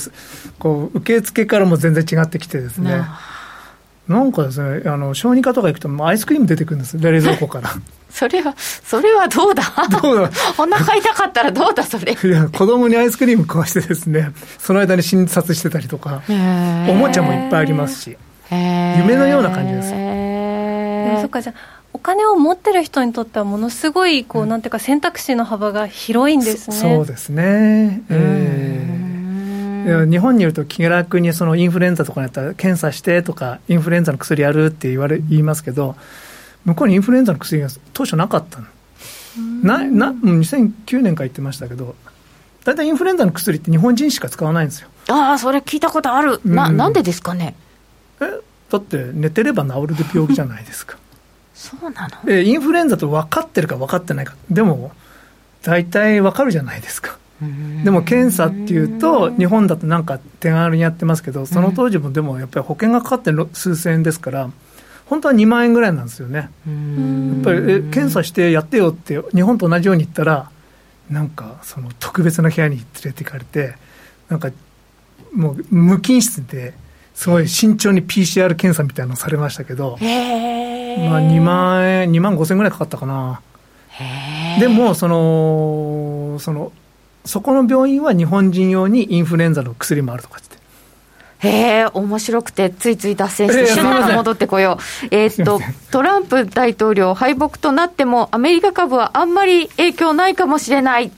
[0.59, 3.03] こう、受付からも全然違ってきてですね。
[4.09, 7.69] なんかですね、あの小児科とか行くと、アイスクリーム出てくるんです、冷蔵庫から。
[8.11, 9.63] それは、それはどうだ？
[10.03, 10.31] どうだ？
[10.59, 12.13] お腹痛かったらどうだ、それ？
[12.13, 16.33] いや、子供にアイスクリーム食わしてですね、その間に診察してたりとか、お
[16.95, 18.17] もちゃもいっぱいありますし、
[18.51, 19.91] 夢のような感じです。
[19.91, 19.97] で
[21.13, 21.55] もそっか、じゃ
[21.93, 26.77] お金を持ってる人にとってはものすごいこう、うん、なんていうか選択肢の幅が広いんですね。
[26.77, 28.03] そうですね。
[28.11, 29.09] えー
[30.11, 35.97] 日本にいると気楽にそのインフルエンザとかになったら検査してとかインフルエンザの薬やるって言われ言いますけど
[36.69, 38.67] 向こうにインフルエンザの薬が当初なかったの。
[39.63, 41.95] なな2009年から言ってましたけど
[42.65, 44.89] 大体インフルエンザの薬って日本人しか使わないんですよ。
[45.09, 47.55] ああそれ聞いたことある、ななんでですかね？
[48.21, 48.25] え
[48.71, 50.99] だって寝てれば治る病気じゃないですか。
[51.55, 52.31] そうなの？
[52.31, 54.35] えインフルエンザと分かってるか分かってないか。
[54.51, 54.93] でも
[55.63, 57.17] 大体分かるじゃないですか。
[57.85, 64.51] でも検査っていうと、日本だとなんか手軽にやってますけど、その当時もでもやっぱり保険がかかって数千円ですから、
[65.09, 66.39] 本当は2万円ぐらいなんですよね。
[66.39, 66.49] やっ
[67.43, 70.51] ぱりえ検査してやってよって、日本と同じように言ったら、
[71.11, 73.75] なんかその特別な部屋に連れて行かれて、
[74.29, 74.51] なんか
[75.33, 76.75] もう無菌室で、
[77.15, 83.41] すごい慎重に PCR 検査みたいなのされましたけど、まあ2万円、2万5千円ぐらいかかったかな。
[84.61, 86.73] でも、その、その、
[87.25, 90.58] そこの病院は日本人用にインフルエンザの薬もあるとかって。
[91.41, 95.07] へえ、面白くて、ついつい脱線して、シュッと戻ってこよう。
[95.13, 95.61] えー、っと、
[95.93, 101.13] トランプ大統領敗北となっても、アメリカ株はあんまり影響ないかもしれない。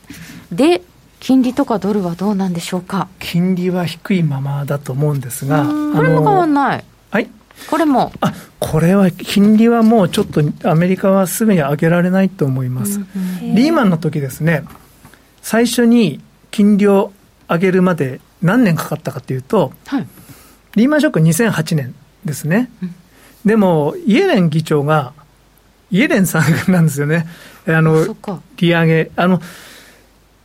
[0.53, 0.83] で、
[1.21, 3.09] 金利とかドルはどうなんでしょうか？
[3.19, 6.85] 金利は低いままだと思うんですが、これも変わんない。
[7.11, 7.29] はい？
[7.69, 8.13] これも。
[8.21, 13.01] あ、これは、金利はもうちょっとアメリカはすぐに上げられないと思います。
[13.43, 14.65] リーマンの時ですね、
[15.43, 17.13] 最初に金利を
[17.49, 20.07] 上げるまで何年かかったかというと、はい、
[20.77, 22.95] リーマンショック2008年ですね、うん、
[23.45, 25.13] でもイエレン議長が
[25.91, 27.27] イエレンさんなんですよね。
[27.67, 28.17] あの
[28.57, 29.11] 利上げ。
[29.17, 29.41] あの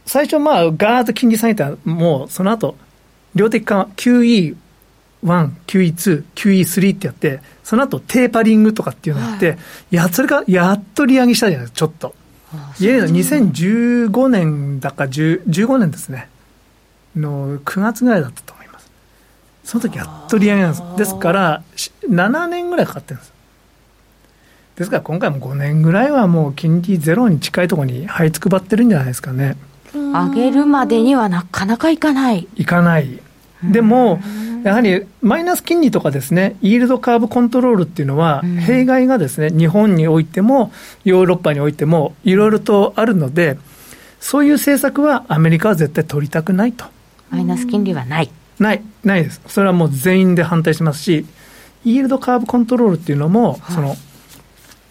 [0.06, 2.76] 最初まあガーッと金利下げたもうその後
[3.36, 4.56] 量的緩和 QE1、
[5.24, 9.56] QE2、QE3 ってやって、その後テーパリングとかっていうのがあって、は
[9.92, 12.16] い、やそれがやっと利上げしたじゃないですか、ちょっと。
[12.80, 16.30] イエレンの2015年だか15年ですね
[17.16, 18.90] の9月ぐらいだったと思います。
[19.64, 20.84] その時やっと利上げなんです。
[20.98, 21.64] ですから
[22.10, 23.34] 7年ぐらいかかってるんです。
[24.76, 29.56] ですから今回も5年ぐらいはもう金利ゼロに近いところに這いつくばってるんじゃないですかね。
[29.94, 32.48] 上げるまでにはなかなかいかない。
[32.56, 33.20] いかない。
[33.64, 34.20] でも
[34.66, 40.72] やはりマイナス金利とかですね、イールドカーブコントロールっていうのは、弊害がですね、日本においても、
[41.04, 43.60] ヨーロッパにおいても、いろいろとあるので、
[44.20, 46.86] そういう政策はアメリカは絶対取りたくないと。
[47.30, 48.32] マイナス金利はない。
[48.60, 49.42] ない、ないです。
[49.48, 51.26] それはもう全員で反対しますし、
[51.84, 53.96] イールドカーブコントロールっていうのも、はい、その、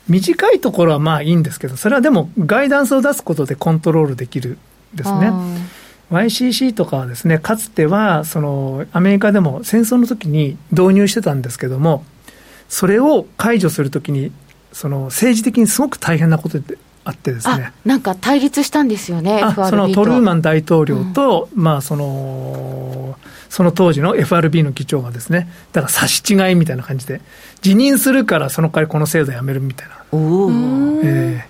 [0.08, 4.58] 短いところはまあいいんですけど、それはでもガイダンスを出すことでコントロールできる
[4.94, 5.32] ですね。
[6.10, 12.04] YCC とかはですね、かつては、その、アメリカでも戦争の時に導入してたんですけども、
[12.68, 14.30] それを解除するときに、
[14.72, 17.72] その、政治的にすごく大変なことであってですね。
[17.84, 23.16] なんか対立したんですよね、そのトルーマン大統領と、うん、まあ、その、
[23.48, 27.20] その当時の FRB の議長がですね、だから差し違いみたいな感じで、
[27.60, 29.94] 辞任するからその代わりこの制度やめるみたいな。
[31.04, 31.46] え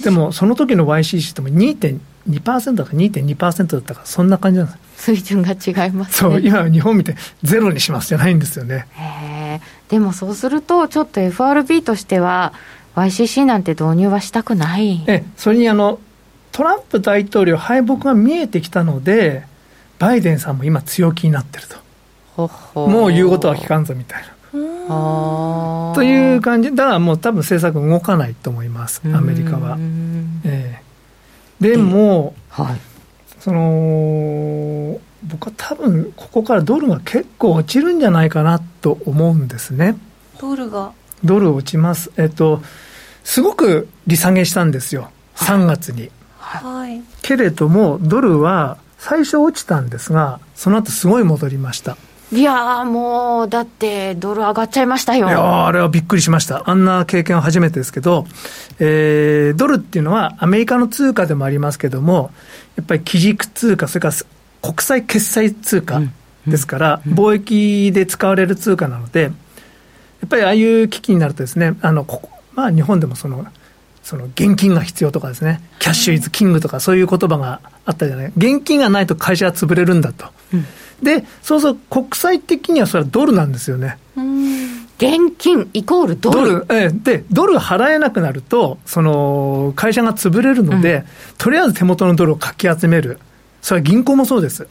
[0.00, 4.78] ー、でも、その時の YCC っても2.2 2%か2.2%だったかそんな感じなんです。
[5.04, 8.86] 水準が違います、ね、そう今日本見てゼロにしますじゃないんですよね。
[8.96, 12.52] へでもそうするとちょっと FRB としては
[12.98, 15.04] YCC なんて導入はしたくない。
[15.06, 15.98] えそれにあの
[16.52, 19.44] トランプ大統領敗北が見えてきたので
[19.98, 21.76] バイデンさんも今強気になってると。
[22.74, 24.28] もう言うことは聞かんぞみたいな。
[25.94, 26.74] という感じ。
[26.74, 29.76] だからもう多分政策動かないと思いますアメリカは、
[30.44, 30.80] え
[31.60, 31.70] え。
[31.70, 32.80] でも、はい、
[33.40, 39.96] その僕は多分ここからドルが結構落ちるんじゃないかなと思うんですね。
[40.40, 40.92] ドルが。
[41.24, 42.12] ドル落ちます。
[42.16, 42.62] えっと、
[43.28, 45.10] すごく利下げしたんですよ。
[45.36, 46.10] 3月に。
[46.38, 47.02] はい。
[47.20, 51.98] けれども、ドルは最初落ちたんですが、その後すごい戻りました。
[52.32, 55.28] いやもう、だって、ドル上がっちゃいましたよ。
[55.28, 56.62] いやあれはびっくりしました。
[56.70, 58.24] あんな経験は初めてですけど、
[58.78, 62.30] えー、ドルっていうのはアメリカの通貨でもありますけども、
[62.76, 64.14] やっぱり基軸通貨、それから
[64.62, 66.00] 国際決済通貨
[66.46, 69.30] ですから、うんうん、貿易で使われる通貨なので、や
[70.24, 73.46] っぱりああいう危機になるとですね、あの、ここまあ日本でもその、
[74.02, 78.32] その現金が必要とかですね、キャッシュイズキングとかそういう言葉があったじゃない。
[78.36, 80.26] 現金がないと会社は潰れるんだと。
[80.52, 80.66] うん
[81.00, 83.98] で、そうそう、国際的にはそれはドルなんですよね。
[84.96, 86.36] 現金イコールドル。
[86.36, 91.04] ドル、ええ、で、ドル払えなくなると、その、会社が潰れるので、うん、
[91.38, 93.20] とりあえず手元のドルをかき集める。
[93.62, 94.66] それは銀行もそうです。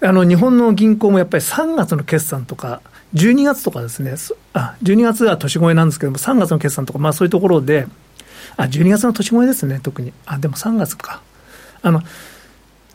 [0.00, 2.80] あの、日本の銀行もやっぱり3月の決算とか、
[3.14, 4.14] 12月とかですね、
[4.52, 7.86] あ、12月は年越えなんですけども、3月の決算とか、まあそういうところで、
[8.56, 10.12] あ、12月の年越えですね、特に。
[10.26, 11.22] あ、でも3月か。
[11.82, 12.02] あの、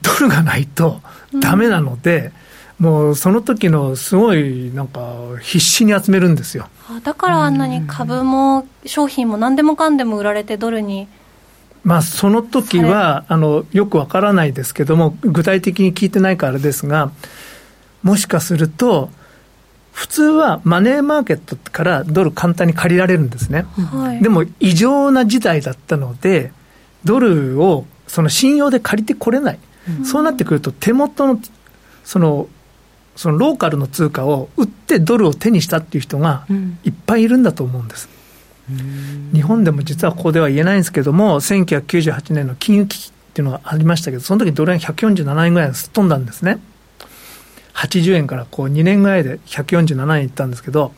[0.03, 1.01] ドルがないと
[1.39, 2.32] だめなので、
[2.80, 6.68] うん、もうその時のすごいなんか必死に集めるんですよ
[7.03, 11.07] だからあんなに株も商品も何でもかんでも売られてドルに
[11.84, 17.11] まあ、その時はあのよくわからないですけども、具体的に聞いてないからですが、
[18.03, 19.09] もしかすると、
[19.94, 26.52] 普通はマネーマーケットからドル簡単に借りられるんですね、はい、でも異常な事態だったので、
[27.06, 29.60] ドルをその信用で借りてこれない、
[30.04, 31.39] そうなってくると、手元の
[32.04, 32.48] その
[33.16, 36.46] そのローカルの通貨を売ってドルを手にしたっていう人が
[36.84, 38.10] いっぱいいるんだと思うんです。
[39.34, 46.60] 日本でも実はここでは言えないんですけども、1998年の金融危機っていうのがありましたけど、その時ドル円147円ぐらいすっ飛んだんですね。
[47.74, 50.93] 80円からこう2年ぐらいで147円いったんですけど、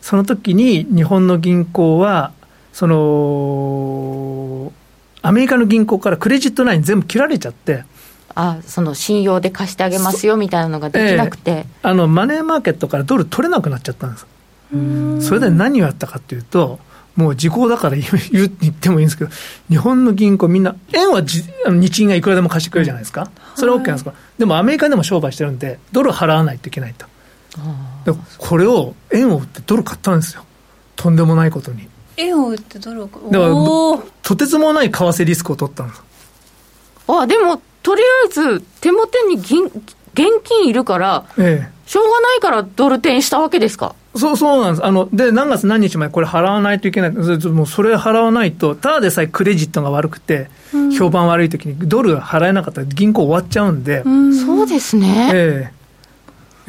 [0.00, 2.32] その時に日本の銀行は、
[2.72, 4.72] その、
[5.22, 7.84] アメリカの銀行からクレジットライン全部切られちゃって、
[8.34, 14.26] あその信用で貸してあげますよみたいなのができなくて、えー、あのマネーマーケットからドル取れなくなっちゃったんです。
[15.28, 16.78] それで何をやったかというと
[17.16, 19.30] もう時効だから言言ってもいいんですけど
[19.68, 23.30] 日本の銀行みんな円はじ日銀がいくらでも貸してくれるじゃないですか。
[23.54, 27.06] それは OK なんですか、でもアメリカでも商売してるんでドル払わないといけないと。
[28.10, 30.44] でこれを円を売ってドル買ったんですよ。
[30.96, 31.86] とんでもないことに。
[32.16, 33.52] 円を売ってドルをだから
[34.22, 36.02] とてつもない為替リスクを取ったんです。
[37.08, 39.82] あでもとりあえず手元に銀現
[40.44, 43.94] 金いるから、ええ、しょうがないからドル転したわけですか？
[44.14, 44.86] そうそうなんです。
[44.86, 47.10] あの、で、何月何日前これ払わないといけない。
[47.12, 54.02] もうそれ払わないと、ただでさえクレジットが悪くて、うん、評判悪い時にドル払えなかったら銀行終わっちゃうんで。
[54.04, 55.30] うん、そうですね。
[55.34, 55.82] ええ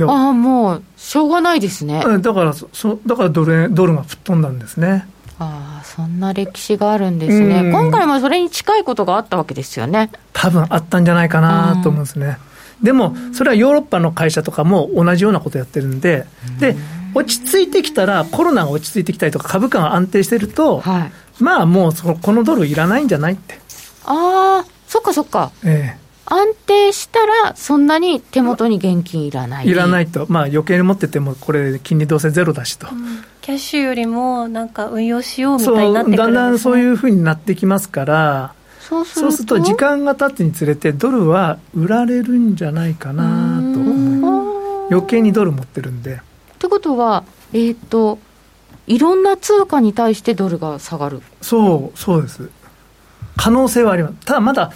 [0.06, 2.04] ああ、もう、しょうがないですね。
[2.20, 5.08] だから、そだからドルドルが吹っ飛んだんですね。
[5.38, 7.72] ああ、そんな歴史があるんですね。
[7.72, 10.10] 今回もそれに近いことがあったわけですよね。
[10.32, 12.38] 多分あったんじゃないかなと思うんですね。
[12.82, 16.26] でも、それはヨーロッパの会社とかも同じようなことやってるんで、
[16.60, 16.76] で、
[17.14, 21.12] 落ち着いてきたら、コロナが落ち着いてきたりとか、株価が安定してると、はい、
[21.44, 23.60] まあもうその、このドルいらないんじゃないって。
[24.06, 25.52] ああ、そっかそっか。
[25.64, 29.68] ええ安定したら、そんなに手元に現金いらない。
[29.68, 32.88] いらないと、まあ余計に持ってても、これ、金利どうせゼロだしと。
[33.42, 39.60] キャッシュよりもなんか運用しようみたいになってくるんです、ね、だんだんそういうふうになってきますから、そうすると？
[39.60, 46.22] 時間が経つにつれて、ドルは売られるんじゃないかなと思い、余計にドル持ってるんで、
[46.64, 48.20] ってことは、えっ、と、
[48.88, 51.22] いろんな通貨に対してドルが下がる。
[51.42, 52.50] そう、そうです。
[53.36, 54.16] 可能性はあります。
[54.26, 54.72] ただまだ、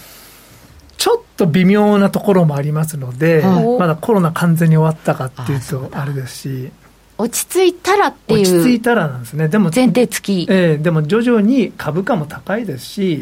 [0.98, 6.72] ちょっと微妙なところもありますので、はいまだコロナ完全に終わったかっていうとあれですし、
[7.18, 9.48] 落ち着いたらって落ち着いういたらなんですね。
[9.48, 10.52] でも、前提付き。
[10.52, 13.22] ええでも徐々に株価も高いですし、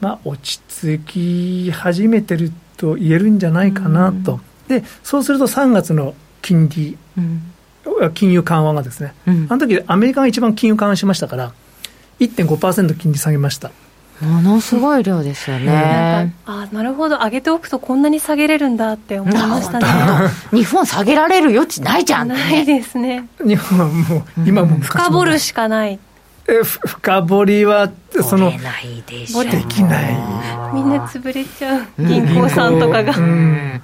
[0.00, 0.98] まあ、落ち着
[1.66, 7.54] き始めてると言えるんじゃないかなと、でそうすると3月の金利、うん
[8.14, 9.46] 金融緩和がですね、うん。
[9.48, 11.52] あの時アメリカが一番金融緩和しましたから、
[12.20, 13.70] 1.5%金利下げました。
[14.20, 16.34] ものすごい量ですよね。
[16.44, 17.18] かあなるほど。
[17.18, 19.86] 上げておくとこんなに下げれるんだって思いましたね。
[20.50, 22.32] 日本下げられる余地ないじゃん。
[22.32, 22.80] ってないね。
[22.80, 23.28] ですね。
[23.44, 25.02] 日本はもう、今も昔も。
[25.04, 26.00] 深掘るしかない。
[26.48, 27.90] えふ深掘りは、
[28.28, 29.44] その掘れ、ないでしょ。
[29.44, 30.16] できない。
[30.74, 31.82] みんな潰れちゃう。
[31.98, 33.80] 銀行さんとかが、うん。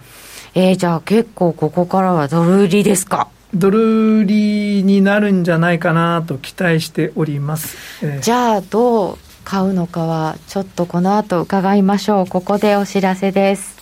[0.57, 3.29] えー、じゃあ結構ここからはドル売りですか？
[3.55, 8.05] ドル売りになるんじゃないかなと期待しております。
[8.05, 12.27] ええじゃあどう買うのかはちょっとこの後伺いましょう。
[12.27, 13.75] ここでお知らせです。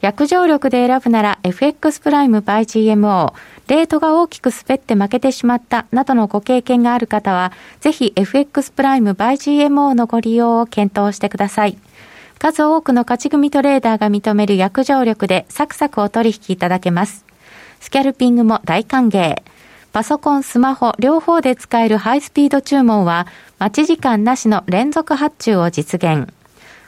[0.00, 3.34] 約定力で選ぶなら FX プライム by GMO。
[3.68, 9.34] レートが大きく滑って負けてしまったなどのご経験がある方は、ぜひ FX プライム by
[9.68, 11.76] GMO のご利用を検討してください。
[12.38, 17.29] 数多くの勝ち組トレーダーが認める約定力でサクサクお取引いただけます。
[17.80, 19.42] スキャルピングも大歓迎。
[19.92, 23.26] パソコン、スマホ、両方で使えるハイスピード注文は、
[23.58, 26.32] 待ち時間なしの連続発注を実現。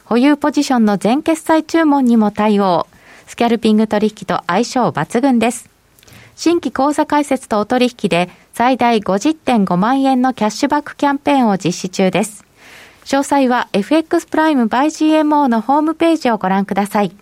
[0.04, 2.86] 保有ポジションの全決済注文にも対応。
[3.26, 5.68] スキャルピング取引と相性抜群です。
[6.36, 12.44] 新規口座開設とお取引で最大50.5万円のキャッシュバックキャンペーンを実施中です。
[13.04, 17.21] 詳細は FX プライム by GMO のホームページをご覧ください。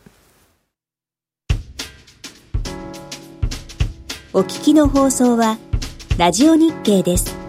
[4.33, 5.57] お聞きの放送は
[6.17, 7.40] ラジオ日経です。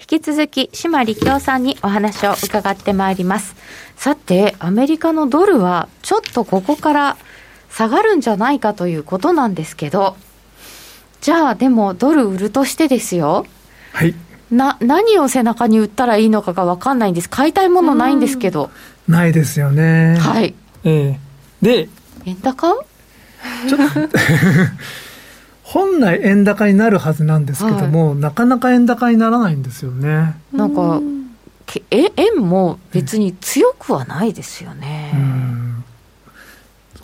[0.00, 3.54] 引き続き、島力夫さんにお話を伺ってまいります。
[3.96, 7.16] さて、アメリカのドルは、ちょっとここから
[7.70, 10.16] 下がるんじゃないかということなんですけど、
[11.20, 13.44] じゃあ、でも、ドル売るとしてですよ。
[13.92, 14.14] はい。
[14.50, 17.28] な、何を背中に売ったらいいのかがわかんないんです。
[17.28, 18.70] 買いたいものないんですけど。
[19.06, 20.16] ないですよね。
[20.18, 20.54] はい。
[20.84, 21.20] ええ
[21.60, 21.88] で、
[22.24, 22.74] 円高
[23.68, 24.10] ちょっと
[25.72, 30.34] 本来円高になるはずなんですけども、なかなか円高にならないんですよね。
[30.52, 31.00] なんか、
[31.64, 35.12] けえ円も別に強くはないですよね。
[35.14, 35.84] うん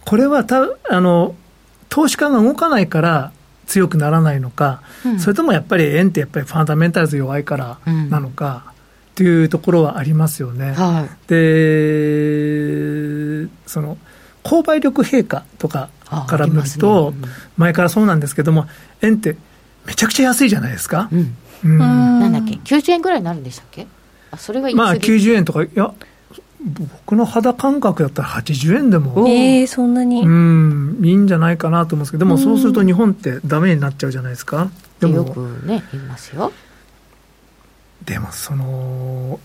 [0.05, 1.35] これはたあの
[1.89, 3.33] 投資家が動かないから
[3.67, 8.64] 強くならないのか、うんそれともやっぱり円ってやっぱりファンダメンタルズ弱いからうんなのか
[9.12, 10.73] っていうところはありますよね。
[10.73, 11.11] はい。
[11.29, 12.17] で
[13.67, 13.97] その
[14.43, 18.67] 購買力陛下とかから見るあと、ありますね前からそうなんですけども
[19.03, 19.37] 円って
[19.85, 21.09] めちゃくちゃ安いじゃないですか。
[21.13, 21.19] うん。
[21.19, 23.87] うんうんなんだっけ ?90 円ぐらいになるんでしたっけ？
[24.31, 25.93] あ、それはいつまあで90円とかいや
[26.61, 34.71] 僕の肌感覚だったら80円でも、えー、そんなに、うん、いいんじゃないかなと思うんですけど、でもそうすると日本ってダメになっちゃうじゃないですか。
[34.99, 36.53] でもよくね、言いますよ。
[38.05, 39.39] でも、その、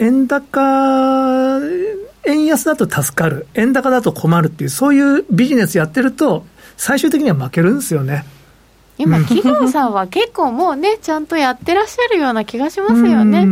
[0.00, 1.60] 円高、
[2.24, 6.46] 円安だと助かる、円高だと困るっていう、そういうビジネスやってると、
[6.78, 8.24] 最終的には負けるんですよね。
[8.96, 13.44] 今、企業さんは結構もうね、ちゃんとやってらっしゃるような気がしますよね。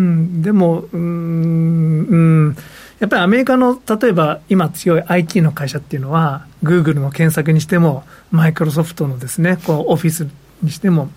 [0.43, 2.17] でも、うん、う
[2.51, 2.57] ん、
[2.99, 10.27] やっぱりアメリカの例えば今強い IT の会社っていうのは、グーグルの検索にしても、マイクロソフトのですね、このオフィス
[10.63, 11.11] にしても、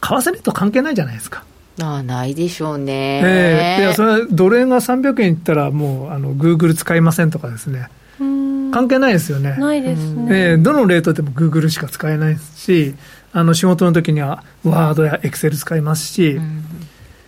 [0.00, 1.44] 為替レート関係ないじゃないですか。
[1.80, 3.20] ああないでしょうね。
[3.24, 7.88] えー、いやそれはドル円が300円いったら、もうあのグーグル使いませんとかですね。
[8.70, 9.56] 関係ないですよね。
[9.56, 10.50] ないですね。
[10.52, 12.94] えー、どのレートでもグーグルしか使えないし、
[13.32, 16.40] あの仕事の時にはワードやエクセル使いますし、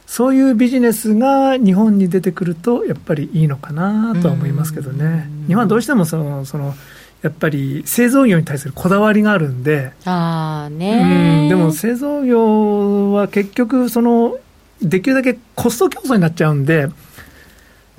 [0.06, 5.28] そういうビジネスが日本に出てくると、やっぱりいいのかなとは思いますけどね。
[5.46, 6.74] 日本はどうしてもその、その、
[7.22, 14.38] やっぱり製造業に対するこだわりがあるんで、あねうん、でも製造業は結局、その、
[14.80, 16.88] できるだけコスト競争になっちゃうんで、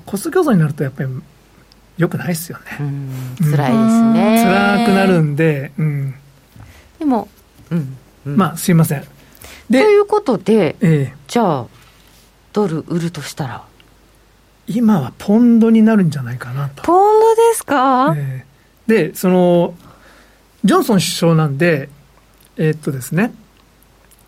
[0.04, 1.10] コスト競争になるとやっぱり
[1.96, 2.64] よくないですよね。
[3.38, 4.44] 辛いですね。
[4.44, 6.14] 辛くなるんで、うん、
[6.98, 7.28] でも、
[7.70, 7.96] うん
[8.26, 9.04] うん、まあすいません。
[9.70, 11.66] ということで、ええ、じゃあ、
[12.52, 13.64] ドル売るとしたら？
[14.66, 16.82] 今はポンドになるんじゃないかなと。
[16.82, 18.46] ポンドですか、ええ、
[18.86, 19.74] で、その、
[20.64, 21.88] ジョンソン首相なんで、
[22.56, 23.32] えー、っとですね、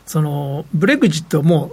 [0.07, 1.73] その、ブレグジットも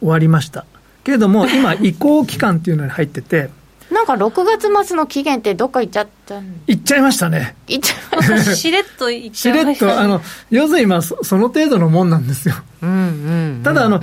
[0.00, 0.64] 終わりました。
[1.04, 3.50] けれども、 今、移行期間っていうのに入ってて、
[3.90, 7.54] なんか6月末の期限ってどっか行っちゃった行っちゃいましたね。
[7.68, 8.54] 行っちゃいました。
[8.54, 12.54] しれっと行っちゃいました、ね、しれっと、あの、要するに今そ、その程度のもんなんですよ。
[12.80, 14.02] うんうんうんうん、ただ、あの、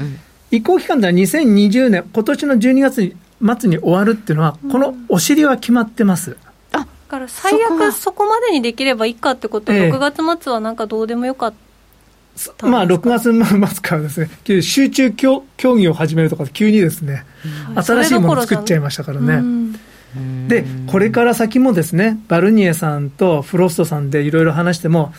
[0.52, 3.16] 移行期間では2020年、今年の12月
[3.60, 6.38] 末に終わるっていうのは、このお尻は決まってます。
[6.44, 6.49] あだ
[7.10, 11.54] から最悪そこまでにできればいいかってこと、ええ、6月末はなんかどうでもよかっ
[12.58, 12.68] た。
[12.68, 17.26] まあ、6月末からですね、集中競技を始めるとか、急にですね、
[17.76, 19.74] 新しいものを作っちゃいましたからね。
[20.48, 25.14] で、これから先もですね、バルニエさんとフロストさんでいろいろ話しても、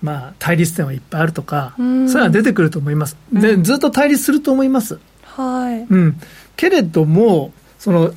[0.00, 3.16] まあ、対立点はいっぱいあるとか、そういうのは出てくると思います。
[3.32, 5.00] で、ずっと対立すると思います。
[5.24, 5.86] はい。
[5.88, 6.20] うん。
[6.56, 8.12] けれども、その、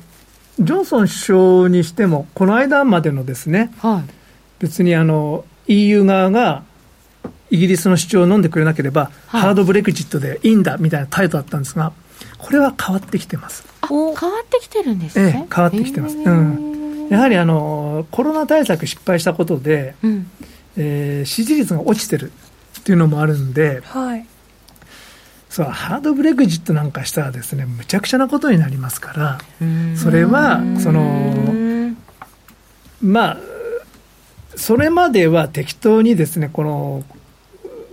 [0.60, 4.12] ジョンソン首相にしても、この間までのですね、はい、
[4.60, 6.62] 別にあの、EU 側が、
[7.50, 11.92] イギリスの主張を飲んでくれなければ、はい、ハードブレグジットでいいんだみたいな態度だったんですが、
[12.38, 13.64] これは変わってきてます。
[13.88, 15.24] 変わってきてるんですね。
[15.24, 16.16] ええ、変わってきてます。
[16.16, 17.08] うん。
[17.10, 20.30] やはりあの、コロナ対策失敗したことで、うん、
[20.76, 22.32] えー、支持率が落ちてる
[22.80, 24.26] っていうのもあるんで、はい。
[25.54, 29.38] そうハードブレグジットなんかしたらですねむちゃくちゃなことになりますから
[29.96, 31.94] それはその
[33.00, 33.38] まあ
[34.56, 37.04] それまでは適当にですねこの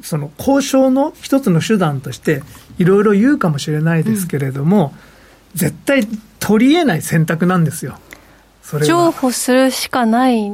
[0.01, 2.41] その交渉の一つの手段として
[2.80, 4.91] いろいろ言うかもしれないですけれども、
[5.53, 6.07] うん、絶対
[6.39, 7.99] 取り得ない選択なんですよ。
[8.84, 10.51] 譲歩するしかない。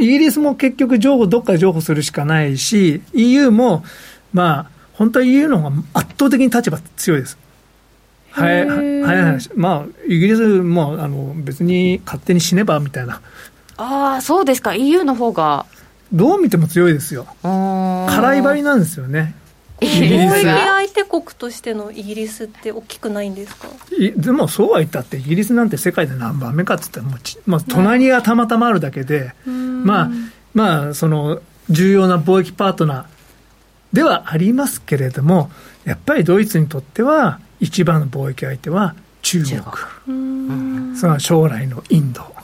[0.00, 3.84] イギリスも結局譲歩、どっかで譲歩するしかないし、EU も、
[4.32, 7.38] まあ、本当は EU の方が圧倒的に立場強いです。
[8.30, 9.50] はい、早い話。
[9.54, 13.20] まあ、イギリスも、あの、別に勝手に死ねば、みたいな。
[13.76, 14.74] ああ、そうですか。
[14.74, 15.66] EU の方が。
[16.12, 17.26] どう見ても強いですよ。
[17.42, 19.34] 辛い張りなんですよね。
[19.80, 23.66] イギリス相手国としてのイギリスって大きくないんですか？
[24.16, 30.10] でもそうは言ったってイギリスなんて世界で何番目かっつったらもうまあ、隣がたまたまあるだけで、まあ
[30.54, 33.04] まあその重要な貿易パートナー
[33.94, 35.50] ではありますけれども
[35.84, 39.56] やっぱりドイツにとっては一番の貿易相手は中国。
[40.96, 42.34] その将来のインド。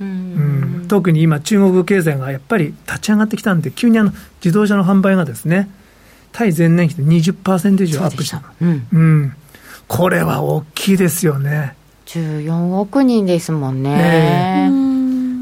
[0.00, 4.12] うん、特に今、中国経済がやっぱり立ち上がってきたんで、急にあの
[4.44, 5.68] 自動車の販売がですね、
[6.30, 8.42] 対前年比で20%以上アップした。
[8.62, 9.32] うん、うん、
[9.88, 11.74] これは大きいですよね。
[12.06, 13.96] 14億人ですもんね。
[13.96, 14.70] ね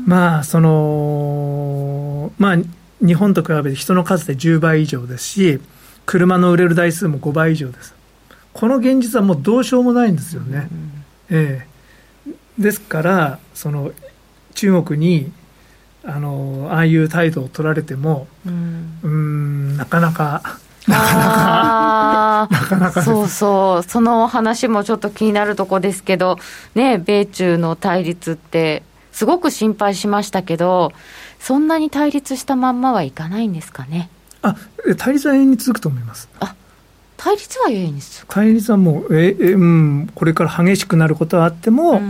[0.06, 2.56] まあ、その、まあ、
[3.04, 5.60] 日本と比べて人の数で10倍以上ですし、
[6.06, 7.94] 車の売れる台数も5倍以上です。
[8.52, 10.68] この現実はもうどうしようもないんですよね。
[10.70, 11.66] うん、え
[12.28, 12.32] え。
[12.58, 13.92] ですから、その
[14.54, 15.30] 中国に
[16.04, 26.38] あのああいう態度を取られても、うん、うんなかなかなかなか、なかなか そうそう、その話もちょっと気になるとこですけど、
[26.74, 30.92] ね、米中の対立って、すごく心配しましたけど、
[31.46, 34.10] そんなに対立したまんまはいかないんですかね？
[34.42, 34.56] あ
[34.98, 36.28] 対立は永遠に続くと思います。
[36.40, 36.56] あ
[37.16, 42.00] 対立は永遠に続く対立はもう、ええうん、これから激しくなることはあっても、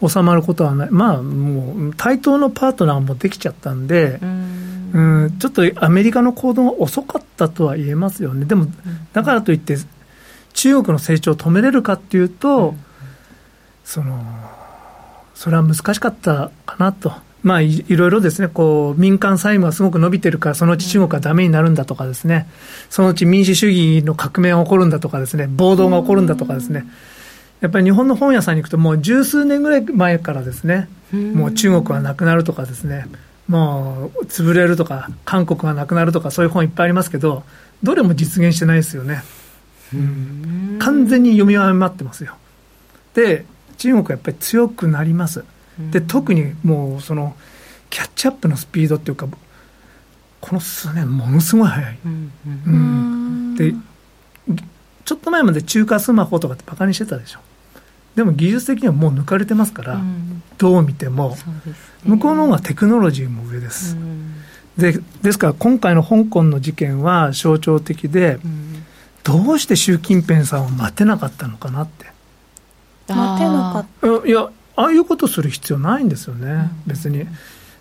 [0.00, 8.68] うん、収まることはない、まあ、もう対等のパートナーもできちゃったんで、うんうんちょっとアメリカの行動が遅かったとは言えますよね、でも、
[9.12, 9.76] だからといって、
[10.52, 12.78] 中国の成長を止めれるかっていうと、うん、
[13.84, 14.24] その
[15.34, 17.12] それは難しかったかなと。
[17.44, 22.48] まあい、いろいろですね、こう、民間債務がすごく伸びてるから、そのうち中国はだめになるんだとかですね、
[22.88, 26.86] そのうち民主主義の革命が起こるんだとかですね、暴動が起こるんだとかですね、
[27.60, 33.06] やっぱり日本の本屋さんに行くと、もう十数年ぐらい前からですね、もう中国はなくなるとかですね、
[33.46, 37.44] もう潰れるとか、韓国がなくなるとか、そういう本いっぱいありますけど、
[37.82, 39.22] どれも実現してないですよね。
[39.92, 42.36] うん、完全に読み誤ってますよ。
[43.14, 43.44] で、
[43.76, 45.44] 中国はやっぱり強くなります。
[45.90, 47.36] で特にもうその
[47.90, 49.26] キャッチアップのスピードっていうか
[50.40, 53.74] この数年ものすごい速い、うんうん、で
[55.04, 57.40] ちょっと前まで中華スマホとかってバカにしてたでしょ。
[58.14, 61.36] でも技術的にはもう抜かれてますから、うん、どう見ても、ね、
[62.04, 63.96] 向こうの方がテクノロジーも上です、
[64.78, 68.38] でですから今回の香港の事件は象徴的で、
[69.24, 72.06] どうして習近平さんを待てなかったのかなって。
[73.08, 73.86] 待てなかっ
[74.22, 74.28] た。
[74.28, 77.26] いやああいうことする必要ないんですよね、うん、別に。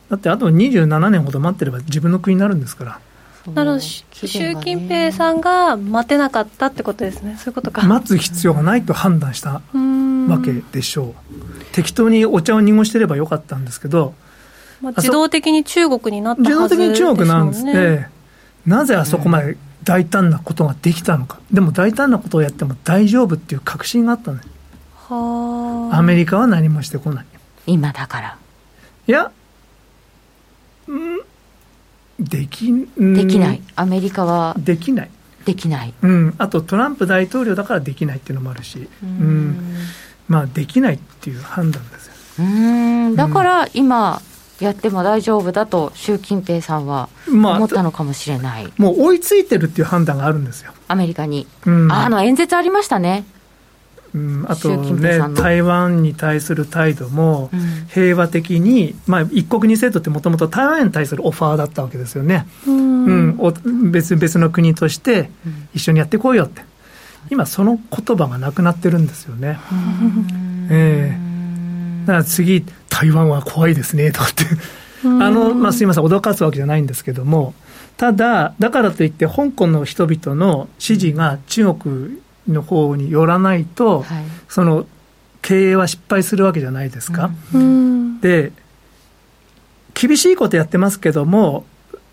[0.09, 2.99] だってあと27年ほど待ってれば自分の国になるんですから。
[3.53, 7.81] なるほど、習近平さんが待てなかったってことですね、そういうことか。
[7.81, 9.61] 待つ必要がないと判断した
[10.29, 11.65] わけでしょう。
[11.73, 14.13] 適当にお茶を濁してればよかったんですけど、
[14.81, 18.09] まあ、自動的に中国になったはずです、ね、自動的に中国なんですね。
[18.65, 24.52] なぜあそこまで大胆なことができたのか、でも大胆なことをやっても大丈夫っていう確信があったんです。
[25.09, 27.25] アメリカは何もしてこない。
[27.65, 28.37] 今だから。
[29.07, 29.31] いや
[30.87, 31.21] うん
[32.19, 33.61] できできない。
[33.75, 34.55] アメリカは。
[34.57, 35.09] できない。
[35.45, 38.87] できない、うん、あとトランプ大統領だからできないっていうのもあるし。
[39.03, 39.75] うん。
[40.27, 42.13] まあできないっていう判断ですよ。
[42.39, 42.41] う
[43.09, 43.15] ん。
[43.15, 44.21] だから今、
[44.59, 50.71] やっても大丈夫だと習近平さんは思ったのかもしれない、まあ、もう追いついてるっていう判断があるんですよ。
[50.87, 53.25] アメリカに、うん、あの演説ありましたね
[54.16, 57.49] うん、あとね、台湾に対する態度も
[57.89, 65.32] 平和的に、まあ、一国二制度ってもともと台湾に対するオファーだったわけですよね、うん、うん、別別の国として
[65.74, 66.61] 一緒にやっていこうよって、
[67.32, 69.57] 今、その言葉がなくなってるんですよね。
[70.70, 74.45] えー、だから次、台湾は怖いですねとかって。
[75.03, 77.53] あの、まあ、すみません、脅かすわけじゃないんですけども、
[77.97, 84.85] ただ、だからといって、香港の人々の支持が中国の方によらないと、はい、その
[85.41, 87.31] 経営は失敗するわけじゃないですか。
[87.53, 88.51] うん、で
[89.93, 91.65] 厳しいことやってますけども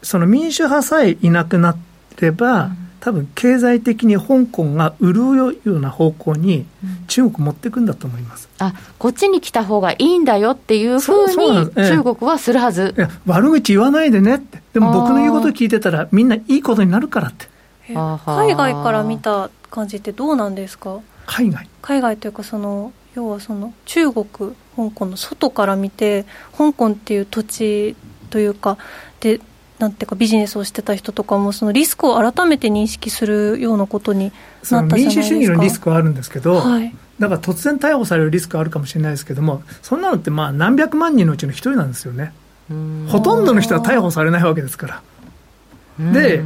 [0.03, 1.77] その民主派さえいなくな
[2.21, 6.67] れば、うん、多分経済的に香港が潤うような方向に
[7.07, 14.61] 中国持っていくんだと思います、うん、あこっちに来た方がいいんだよっていうふうに中国はするはず、いや悪口言わないでねって。
[14.73, 17.47] でも僕の言うこと聞いてたらみんないいことになるからって
[17.95, 21.01] 海外から見た感じってどうなんですか？
[21.27, 21.69] 海外。
[21.83, 24.27] 海外というかその要はその中国
[24.77, 26.25] 香港の外から見て
[26.57, 27.97] 香港っていう土地
[28.31, 28.79] というか
[29.21, 29.41] で
[29.79, 34.97] なんていうかビジネスをしてた人とかもそのリスクを改めて認識するようなことになったじゃないですか。
[34.97, 42.33] 民主主義のリスクはあるんですけど、はい、だから突然逮捕されるリスクはあるかもしれないですけどもそんなのってまあ何百万人のうちの一人なんですよね。
[43.09, 45.03] ほとんどの人は逮捕されないわけですか
[45.99, 46.13] ら。
[46.13, 46.43] で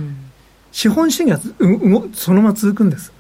[0.75, 1.41] 資本主義は
[2.13, 3.13] そのまま続くんです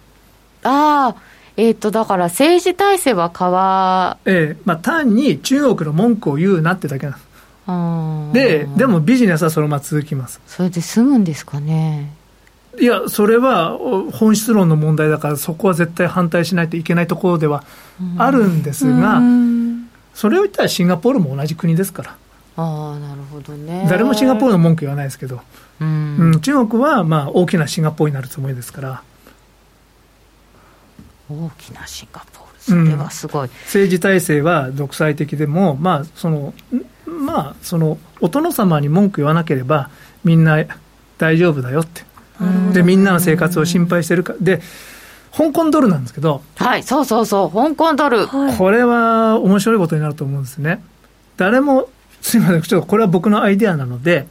[0.64, 1.22] ああ、
[1.56, 8.68] えっ、ー、と、だから政治体制は変わええまあ、単に中国の文句を言うなってだけなんです。
[8.76, 10.40] で、でもビジネスはそのまま続きます。
[10.48, 12.12] それで済むんですかね。
[12.80, 13.78] いや、それは
[14.12, 17.62] 本質論の問題だから、そこは絶対反対しないといけないところでは
[18.18, 19.20] あるんですが、
[20.12, 22.16] それを言ったらシンガポールも同じ国ですから。
[22.56, 23.86] ああ、なるほどね。
[23.88, 25.40] 誰もシンガポールの文句言わないですけど、
[25.80, 29.02] うん、うん、中国はまあ大きなシンガポールになるつもりですから。
[31.30, 36.52] 大きなシンガポール、それはすごい、うん、政治体制は独裁的でも、まあその
[37.06, 39.88] まあ、そのお殿様に文句言わなければ、
[40.22, 40.64] みんな
[41.16, 42.02] 大丈夫だよって、
[42.72, 44.60] でみんなの生活を心配してるか、で
[45.34, 50.82] 香港ドルなんですけど、はい、そうそうそう、香港ドル、これは面白いことになると思うんですね。
[51.36, 51.88] 誰も
[52.20, 54.26] すみません、ちょっとこれは僕のアイデアなので、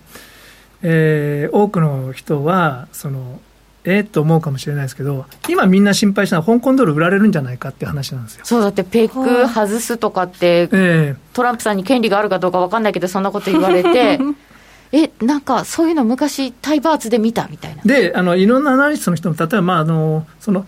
[0.84, 3.40] えー、多くの人はその
[3.86, 8.46] えー、と思うかもしれないですけど、今みんな心配したのは、香港ドル売られるんじゃないかって話なんですよ。
[8.46, 14.20] そうだって、ペック外すとかって、えー、トランプさんに権利があるかどうか分かんないけど、そんなこと言われて、
[14.94, 17.82] え、なんかそういうの昔、タイバーツで見たみたいな。
[17.84, 20.66] で、あのいろんなアナリストの人も、例えば、まあ、あのその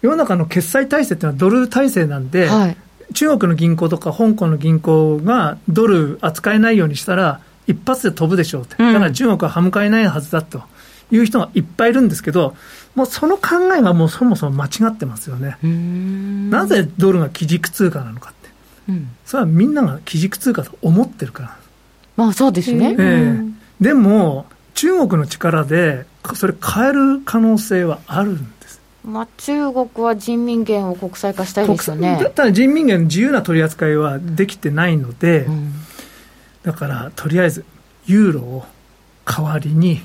[0.00, 2.76] 世の中の決済体制っていうのはドル体制なんで、はい、
[3.12, 7.40] 中国の銀行とか香港の銀行がドル扱えないようにしたら、
[7.70, 10.62] 一発で飛ぶでしょうって、だから中国は歯向かえないはずだと
[11.10, 12.56] いう人がいっぱいいるんですけど、
[12.94, 15.56] もうその考えがもうそもそも間違ってますよね。
[16.50, 18.50] なぜドルが基軸通貨なのかって、
[18.88, 21.56] うん、それはみんなが基軸通貨と思ってるから。
[22.16, 22.96] まあそうですね。
[22.98, 28.80] えー、でも、中国の力で、それ変える可能性はあるんです。
[29.04, 32.18] まあ、中国は人民元を国際化したいですよね。
[32.22, 35.72] だったら人民元の自由な取り扱いはできてないので、うん、
[36.62, 37.64] だからとりあえず
[38.06, 38.64] ユーロを
[39.24, 40.00] 代わりに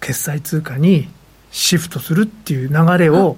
[0.00, 1.08] 決済通貨に
[1.50, 3.36] シフトするっていう流れを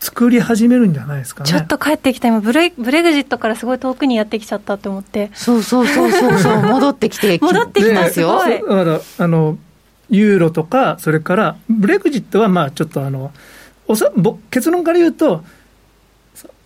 [0.00, 1.50] 作り始めるんじゃないですかね。
[1.50, 5.30] ちょっと帰ってきた今ブレ、ブレグジットからすごい遠くにやってきちゃったと思って。
[5.34, 8.38] そうそうそうそうそう、 戻ってきて、 戻ってきますよ。
[8.38, 9.58] だからあの
[10.10, 13.32] ユーロとか、それからブレグジットはまあちょっとあの
[13.86, 14.10] おさ
[14.50, 15.44] 結論から言うと、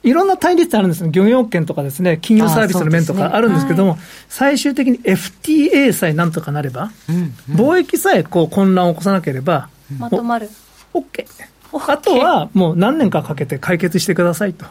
[0.03, 10.49] いろんな対立あるんですね、漁業権とかですね、金融サービスの面とかあるんですけども、ねはい、最終的に FTA さえなんとかなれば、うんうん、貿易さえこう混乱を起こさなければ、まとまる。
[10.95, 11.27] OK。
[11.73, 14.67] あとはもう何年かかけて解決してくださいと。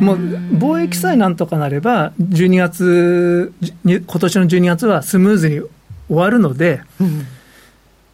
[0.00, 3.52] もう貿易さえなんとかなれば、12月、
[3.84, 5.60] 今年の12月はスムーズに
[6.08, 7.26] 終わるので、うん、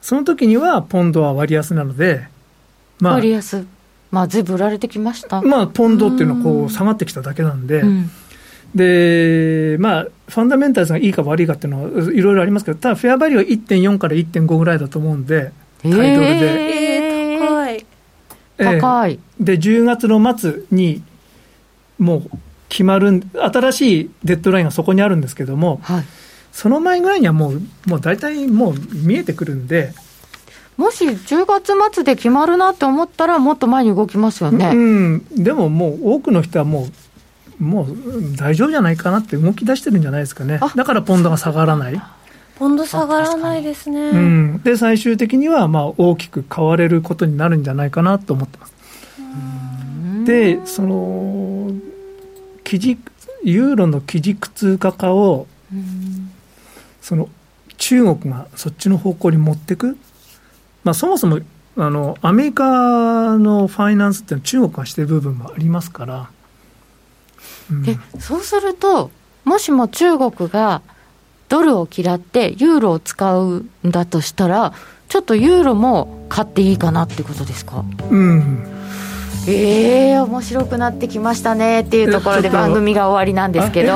[0.02, 2.26] その時にはポンドは割安なので、
[3.00, 3.66] まあ、割安。
[4.16, 5.42] まあ、ずいぶん売られてきました。
[5.42, 8.10] まあ、ポンドっていうのはこう下がってきただけなんで、うん、
[8.74, 15.52] で、まあ、ファンダメンタルズがいいか悪いかっていうのは、いろいろありますけど、ただ、フェアバリューは1.4から1.5ぐらいだと思うんで、
[15.82, 17.34] タイドルで。
[17.34, 17.86] えー、高い。
[18.56, 19.18] 高い。
[19.38, 21.02] で、10月の末に、
[21.98, 22.30] もう
[22.70, 26.04] 決まる、新しいデッドラインがそこにあるんですけども、はい、
[26.52, 29.92] その前ぐらいにはもう、もう大体もう見えてくるんで、
[30.76, 34.70] もし10月末で決まるなって思ったら、もっと前に動きますよね。
[34.74, 36.88] うん、でももう、多くの人はも
[37.60, 40.60] う、もう大丈夫じゃないかなって動き出してるんじゃないですかね。
[40.76, 42.00] だからポンドが下がらない。
[42.58, 44.00] ポンド下がらないですね。
[44.10, 48.74] うん、で、最終的にはまあ大きく買われることになるんじゃないかなと思ってます。
[50.24, 51.72] で、その、
[52.64, 53.12] 基軸、
[53.44, 55.46] ユーロの基軸通貨化を、
[57.00, 57.28] その、
[57.78, 59.96] 中国がそっちの方向に持っていく
[60.86, 61.40] まあ、そもそも
[61.76, 66.30] あのアメリカのファイナンスってのは中国がしてる部分もありますから、
[67.72, 69.10] うん、えそうすると、
[69.44, 70.82] もしも中国が
[71.48, 74.72] ドルを嫌ってユーロを使うんだとしたら、
[75.08, 77.84] ちょっとユーロも買っていいかなってことですか？
[78.08, 78.72] うん。
[79.48, 83.92] ええー、面白くなってきましたねっていうところで番組が終わりなんですけど。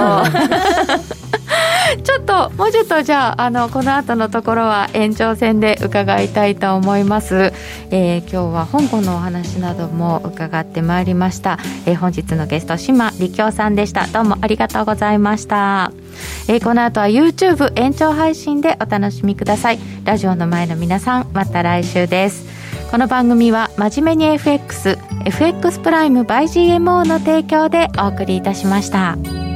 [2.02, 7.52] ちょっともうちょっとじゃああのこの後のところは延長戦で伺いたいと思います、
[7.90, 14.06] えー、今日は香港のお話なども伺ってまいりました、えー、本日のゲスト島理京さんでした。
[14.06, 15.92] どうもありがとうございました。
[16.48, 19.78] えー、この後は YouTube 延長配信でお楽しみください。
[20.04, 22.46] ラジオの前の皆さんまた来週です。
[22.90, 29.49] この番組は真面目に FX FX プライム by GMO の提供でお送りいたしました。